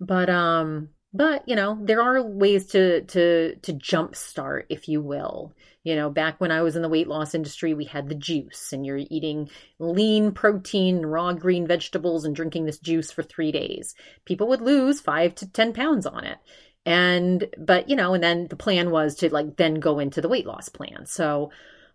[0.00, 5.54] But um but you know there are ways to to to jumpstart if you will.
[5.84, 8.72] You know back when i was in the weight loss industry we had the juice
[8.72, 13.94] and you're eating lean protein raw green vegetables and drinking this juice for three days.
[14.24, 16.38] People would lose five to ten pounds on it.
[16.86, 20.28] And but you know and then the plan was to like then go into the
[20.28, 21.06] weight loss plan.
[21.06, 21.50] So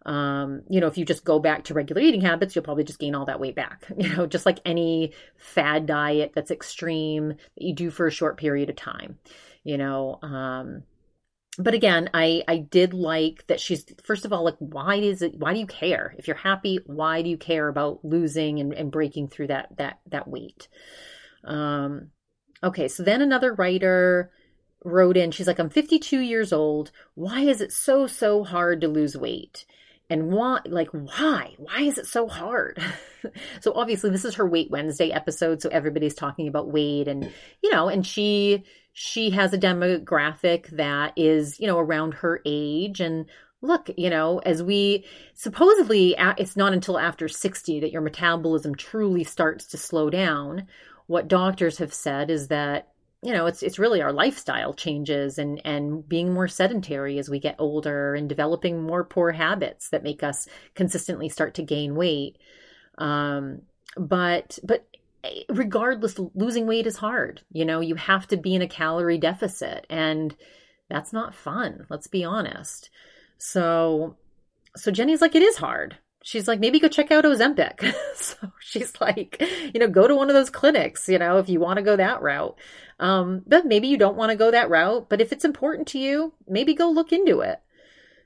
[0.06, 3.00] um, you know, if you just go back to regular eating habits, you'll probably just
[3.00, 3.86] gain all that weight back.
[4.00, 8.38] You know, just like any fad diet that's extreme that you do for a short
[8.38, 9.20] period of time.
[9.64, 10.84] You know, um,
[11.58, 15.36] but again, I I did like that she's first of all like why is it
[15.36, 18.92] why do you care if you're happy why do you care about losing and, and
[18.92, 20.70] breaking through that that that weight?
[21.44, 22.12] Um,
[22.64, 24.32] okay, so then another writer
[24.86, 28.88] wrote in she's like I'm 52 years old why is it so so hard to
[28.88, 29.66] lose weight
[30.10, 31.56] and why like why?
[31.58, 32.82] Why is it so hard?
[33.60, 37.30] So obviously this is her weight wednesday episode so everybody's talking about weight and
[37.62, 43.00] you know and she she has a demographic that is you know around her age.
[43.00, 43.28] And
[43.62, 49.24] look you know as we supposedly it's not until after 60 that your metabolism truly
[49.24, 50.68] starts to slow down.
[51.08, 52.90] What doctors have said is that
[53.22, 57.40] you know it's it's really our lifestyle changes and and being more sedentary as we
[57.40, 62.38] get older and developing more poor habits that make us consistently start to gain weight.
[62.98, 63.62] Um
[63.98, 64.88] but but
[65.50, 67.42] regardless losing weight is hard.
[67.52, 70.36] You know you have to be in a calorie deficit and
[70.90, 71.86] that's not fun.
[71.90, 72.90] Let's be honest.
[73.38, 74.16] So
[74.78, 77.94] so jenny's like it is hard she's like, maybe go check out Ozempic.
[78.16, 79.42] so she's like,
[79.74, 81.96] you know, go to one of those clinics, you know, if you want to go
[81.96, 82.58] that route.
[83.00, 85.08] Um, but maybe you don't want to go that route.
[85.10, 87.62] But if it's important to you, maybe go look into it.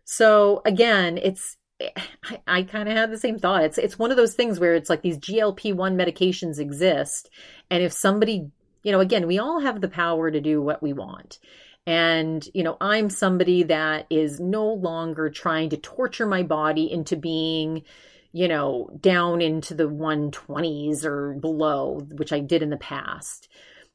[0.06, 3.64] So again, it's, I, I kind of had the same thought.
[3.64, 7.30] It's it's one of those things where it's like these GLP one medications exist,
[7.70, 8.52] and if somebody,
[8.84, 11.40] you know, again, we all have the power to do what we want,
[11.86, 17.18] and, you know, I'm somebody that is no longer trying to torture my body into
[17.18, 17.84] being,
[18.32, 23.50] you know, down into the 120s or below, which I did in the past.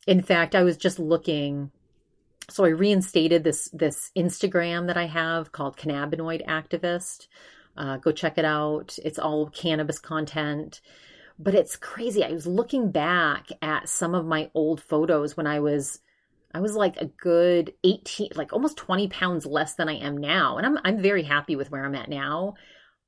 [0.07, 1.70] In fact, I was just looking
[2.51, 7.28] so I reinstated this this Instagram that I have called Cannabinoid Activist.
[7.76, 8.99] Uh, go check it out.
[9.05, 10.80] It's all cannabis content,
[11.39, 12.24] but it's crazy.
[12.24, 16.01] I was looking back at some of my old photos when I was
[16.59, 20.56] I was like a good 18, like almost 20 pounds less than I am now.
[20.56, 22.54] And I'm, I'm very happy with where I'm at now.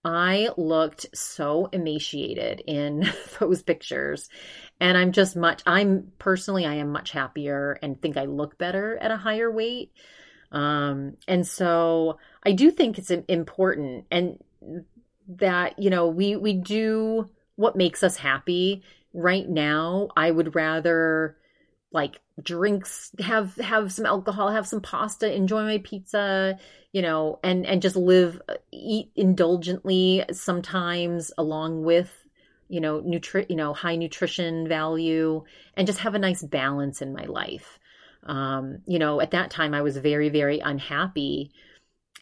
[0.04, 4.28] I looked so emaciated in those pictures.
[4.78, 8.96] And I'm just much, I'm personally, I am much happier and think I look better
[8.98, 9.90] at a higher weight.
[10.52, 14.38] Um, and so I do think it's important and
[15.26, 18.84] that, you know, we, we do what makes us happy.
[19.12, 21.36] Right now, I would rather
[21.92, 26.58] like drinks have have some alcohol have some pasta enjoy my pizza
[26.92, 32.10] you know and and just live eat indulgently sometimes along with
[32.68, 35.42] you know nutri you know high nutrition value
[35.74, 37.78] and just have a nice balance in my life.
[38.24, 41.50] Um you know at that time i was very very unhappy.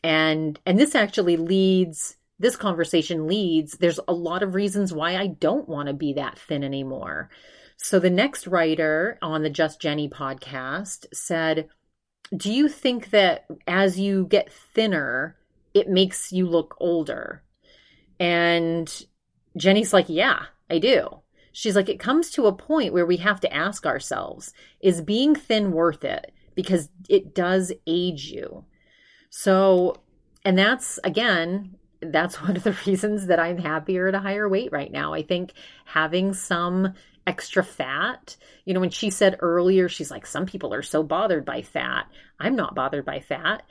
[0.03, 5.27] And and this actually leads this conversation leads there's a lot of reasons why i
[5.27, 7.31] don't want to be that thin anymore
[7.79, 11.69] so the next writer on the Just Jenny podcast said,
[12.37, 15.37] Do you think that as you get thinner,
[15.75, 17.43] it makes you look older?
[18.19, 19.07] And
[19.57, 21.23] Jenny's like, Yeah, I do.
[21.53, 25.37] She's like, It comes to a point where we have to ask ourselves, Is being
[25.37, 26.33] thin worth it?
[26.57, 28.65] Because it does age you.
[29.31, 30.03] So,
[30.45, 34.73] and that's again, that's one of the reasons that I'm happier at a higher weight
[34.73, 35.15] right now.
[35.15, 35.53] I think
[35.85, 36.95] having some
[37.29, 38.37] extra fat.
[38.65, 42.07] You know, when she said earlier, she's like, some people are so bothered by fat.
[42.41, 43.63] I'm not bothered by fat.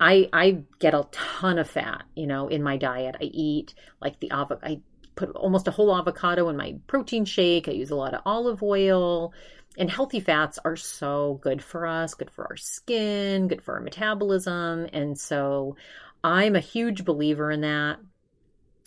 [0.00, 3.14] I I get a ton of fat, you know, in my diet.
[3.20, 4.66] I eat like the avocado.
[4.66, 4.80] I
[5.14, 7.68] put almost a whole avocado in my protein shake.
[7.68, 9.32] I use a lot of olive oil.
[9.78, 13.80] And healthy fats are so good for us, good for our skin, good for our
[13.80, 14.88] metabolism.
[14.92, 15.76] And so
[16.22, 17.98] I'm a huge believer in that.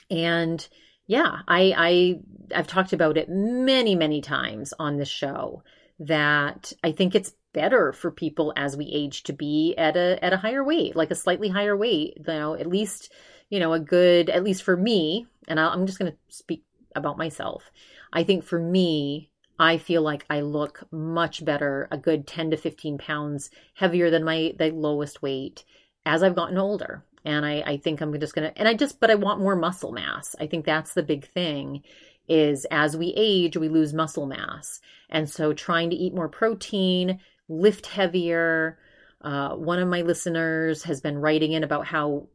[0.09, 0.65] And
[1.07, 2.19] yeah, I, I
[2.53, 5.63] I've talked about it many, many times on the show
[5.99, 10.33] that I think it's better for people as we age to be at a at
[10.33, 13.11] a higher weight, like a slightly higher weight, you know, at least,
[13.49, 16.63] you know, a good at least for me, and i am just going to speak
[16.95, 17.71] about myself.
[18.13, 22.57] I think for me, I feel like I look much better, a good 10 to
[22.57, 25.63] 15 pounds heavier than my the lowest weight
[26.05, 27.03] as I've gotten older.
[27.27, 29.91] And I, I think I'm just gonna and I just but I want more muscle
[29.91, 30.33] mass.
[30.39, 31.83] I think that's the big thing
[32.29, 34.79] is as we age, we lose muscle mass.
[35.09, 37.19] And so trying to eat more protein,
[37.49, 38.79] lift heavier.
[39.21, 42.27] Uh, one of my listeners has been writing in about how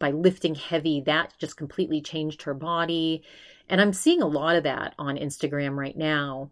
[0.00, 3.22] by lifting heavy, that just completely changed her body.
[3.68, 6.50] And I'm seeing a lot of that on Instagram right now.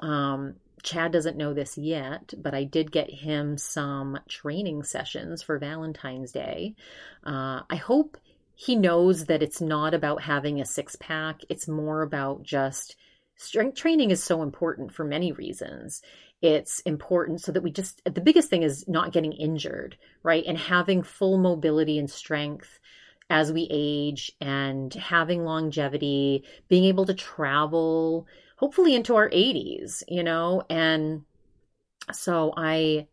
[0.00, 5.58] Um, Chad doesn't know this yet, but I did get him some training sessions for
[5.58, 6.74] Valentine's Day.
[7.24, 8.16] Uh, I hope
[8.54, 12.96] he knows that it's not about having a six pack, it's more about just
[13.36, 16.02] strength training is so important for many reasons.
[16.42, 20.44] It's important so that we just, the biggest thing is not getting injured, right?
[20.46, 22.78] And having full mobility and strength
[23.30, 28.26] as we age and having longevity, being able to travel,
[28.60, 30.62] hopefully into our 80s, you know?
[30.68, 31.22] And
[32.12, 33.08] so I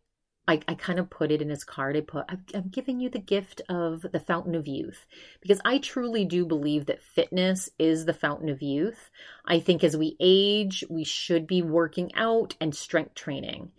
[0.46, 1.94] I, I kind of put it in his card.
[1.94, 5.04] I put, I'm, I'm giving you the gift of the fountain of youth
[5.42, 9.10] because I truly do believe that fitness is the fountain of youth.
[9.44, 13.72] I think as we age, we should be working out and strength training.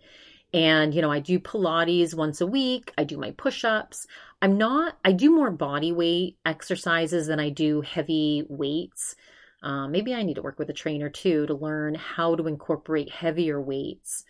[0.54, 2.92] And, you know, I do Pilates once a week.
[2.96, 4.06] I do my push ups.
[4.40, 9.16] I'm not, I do more body weight exercises than I do heavy weights.
[9.62, 13.10] Um, maybe I need to work with a trainer too to learn how to incorporate
[13.10, 14.24] heavier weights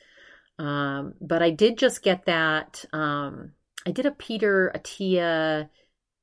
[0.61, 2.85] um, but I did just get that.
[2.93, 3.53] Um,
[3.87, 5.71] I did a Peter Attia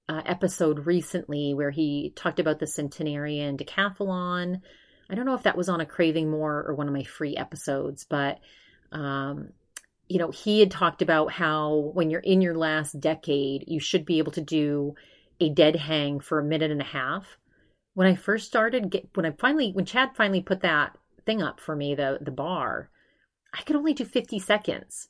[0.07, 4.61] uh, episode recently where he talked about the centenarian decathlon.
[5.09, 7.35] I don't know if that was on a Craving More or one of my free
[7.35, 8.39] episodes, but
[8.91, 9.49] um,
[10.07, 14.05] you know, he had talked about how when you're in your last decade, you should
[14.05, 14.93] be able to do
[15.39, 17.39] a dead hang for a minute and a half.
[17.97, 20.95] When I first started, get, when I finally, when Chad finally put that
[21.25, 22.91] thing up for me, the the bar,
[23.51, 25.07] I could only do 50 seconds.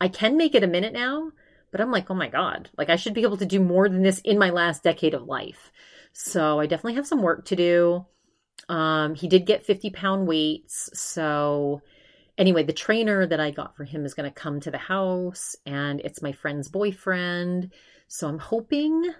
[0.00, 1.32] I can make it a minute now,
[1.72, 4.04] but I'm like, oh my God, like I should be able to do more than
[4.04, 5.72] this in my last decade of life.
[6.12, 8.06] So I definitely have some work to do.
[8.68, 10.88] Um, he did get 50 pound weights.
[10.94, 11.82] So
[12.38, 15.56] anyway, the trainer that I got for him is going to come to the house
[15.66, 17.72] and it's my friend's boyfriend.
[18.06, 19.14] So I'm hoping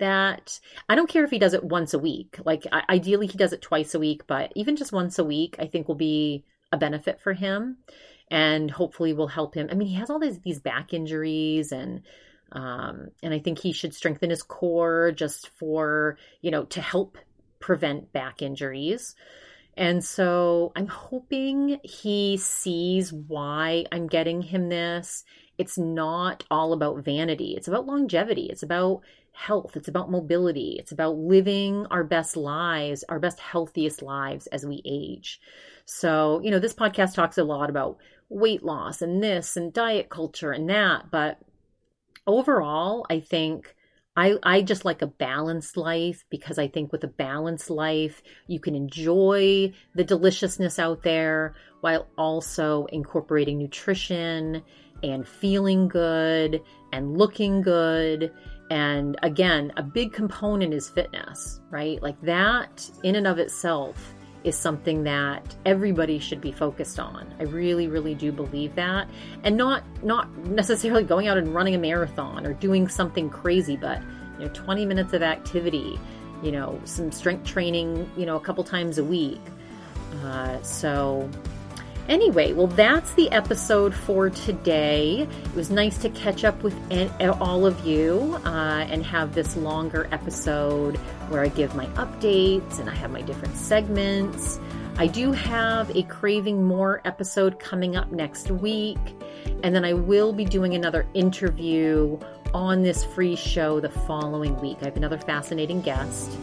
[0.00, 2.38] that I don't care if he does it once a week.
[2.44, 5.66] Like ideally he does it twice a week, but even just once a week, I
[5.66, 7.78] think will be a benefit for him
[8.30, 9.68] and hopefully will help him.
[9.70, 12.02] I mean, he has all these these back injuries and
[12.52, 17.16] um, and I think he should strengthen his core just for you know to help
[17.60, 19.14] prevent back injuries.
[19.76, 25.24] And so I'm hoping he sees why I'm getting him this.
[25.58, 27.54] It's not all about vanity.
[27.56, 28.48] It's about longevity.
[28.50, 29.02] It's about
[29.40, 29.76] health.
[29.76, 30.76] It's about mobility.
[30.78, 35.40] It's about living our best lives, our best, healthiest lives as we age.
[35.86, 40.10] So, you know, this podcast talks a lot about weight loss and this and diet
[40.10, 41.38] culture and that, but
[42.26, 43.74] overall, I think
[44.16, 48.60] I, I just like a balanced life because I think with a balanced life, you
[48.60, 54.62] can enjoy the deliciousness out there while also incorporating nutrition
[55.02, 56.62] and feeling good
[56.92, 58.32] and looking good.
[58.70, 62.00] And again, a big component is fitness, right?
[62.00, 64.14] Like that in and of itself
[64.44, 67.34] is something that everybody should be focused on.
[67.38, 69.08] I really really do believe that.
[69.42, 74.00] And not not necessarily going out and running a marathon or doing something crazy, but
[74.38, 75.98] you know 20 minutes of activity,
[76.42, 79.40] you know, some strength training, you know, a couple times a week.
[80.24, 81.28] Uh, so
[82.10, 85.28] Anyway, well, that's the episode for today.
[85.44, 86.74] It was nice to catch up with
[87.40, 90.96] all of you uh, and have this longer episode
[91.28, 94.58] where I give my updates and I have my different segments.
[94.98, 98.98] I do have a Craving More episode coming up next week,
[99.62, 102.18] and then I will be doing another interview
[102.52, 104.78] on this free show the following week.
[104.82, 106.36] I have another fascinating guest,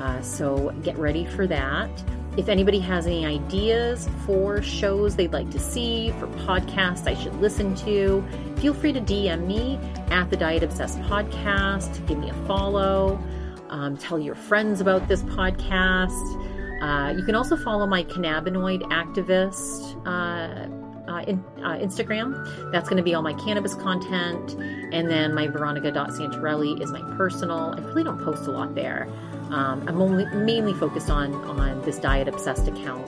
[0.00, 1.90] uh, so get ready for that.
[2.36, 7.34] If anybody has any ideas for shows they'd like to see, for podcasts I should
[7.40, 8.24] listen to,
[8.56, 9.78] feel free to DM me
[10.10, 12.06] at the Diet Obsessed Podcast.
[12.06, 13.22] Give me a follow.
[13.68, 16.80] Um, tell your friends about this podcast.
[16.82, 20.68] Uh, you can also follow my cannabinoid activist uh,
[21.10, 22.72] uh, in, uh, Instagram.
[22.72, 24.54] That's going to be all my cannabis content.
[24.92, 27.74] And then my veronica.santarelli is my personal.
[27.76, 29.06] I really don't post a lot there.
[29.52, 33.06] Um, I'm only mainly focused on on this diet obsessed account.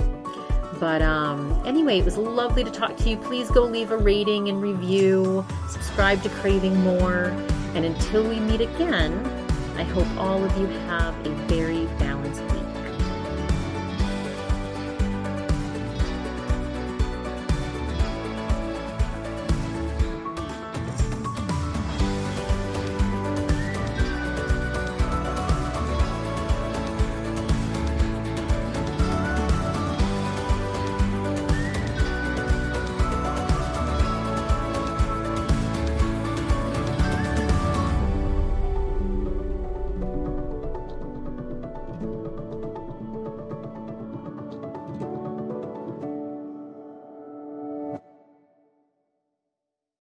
[0.79, 3.17] But um, anyway, it was lovely to talk to you.
[3.17, 5.45] Please go leave a rating and review.
[5.69, 7.27] Subscribe to Craving More.
[7.75, 9.13] And until we meet again,
[9.77, 11.84] I hope all of you have a very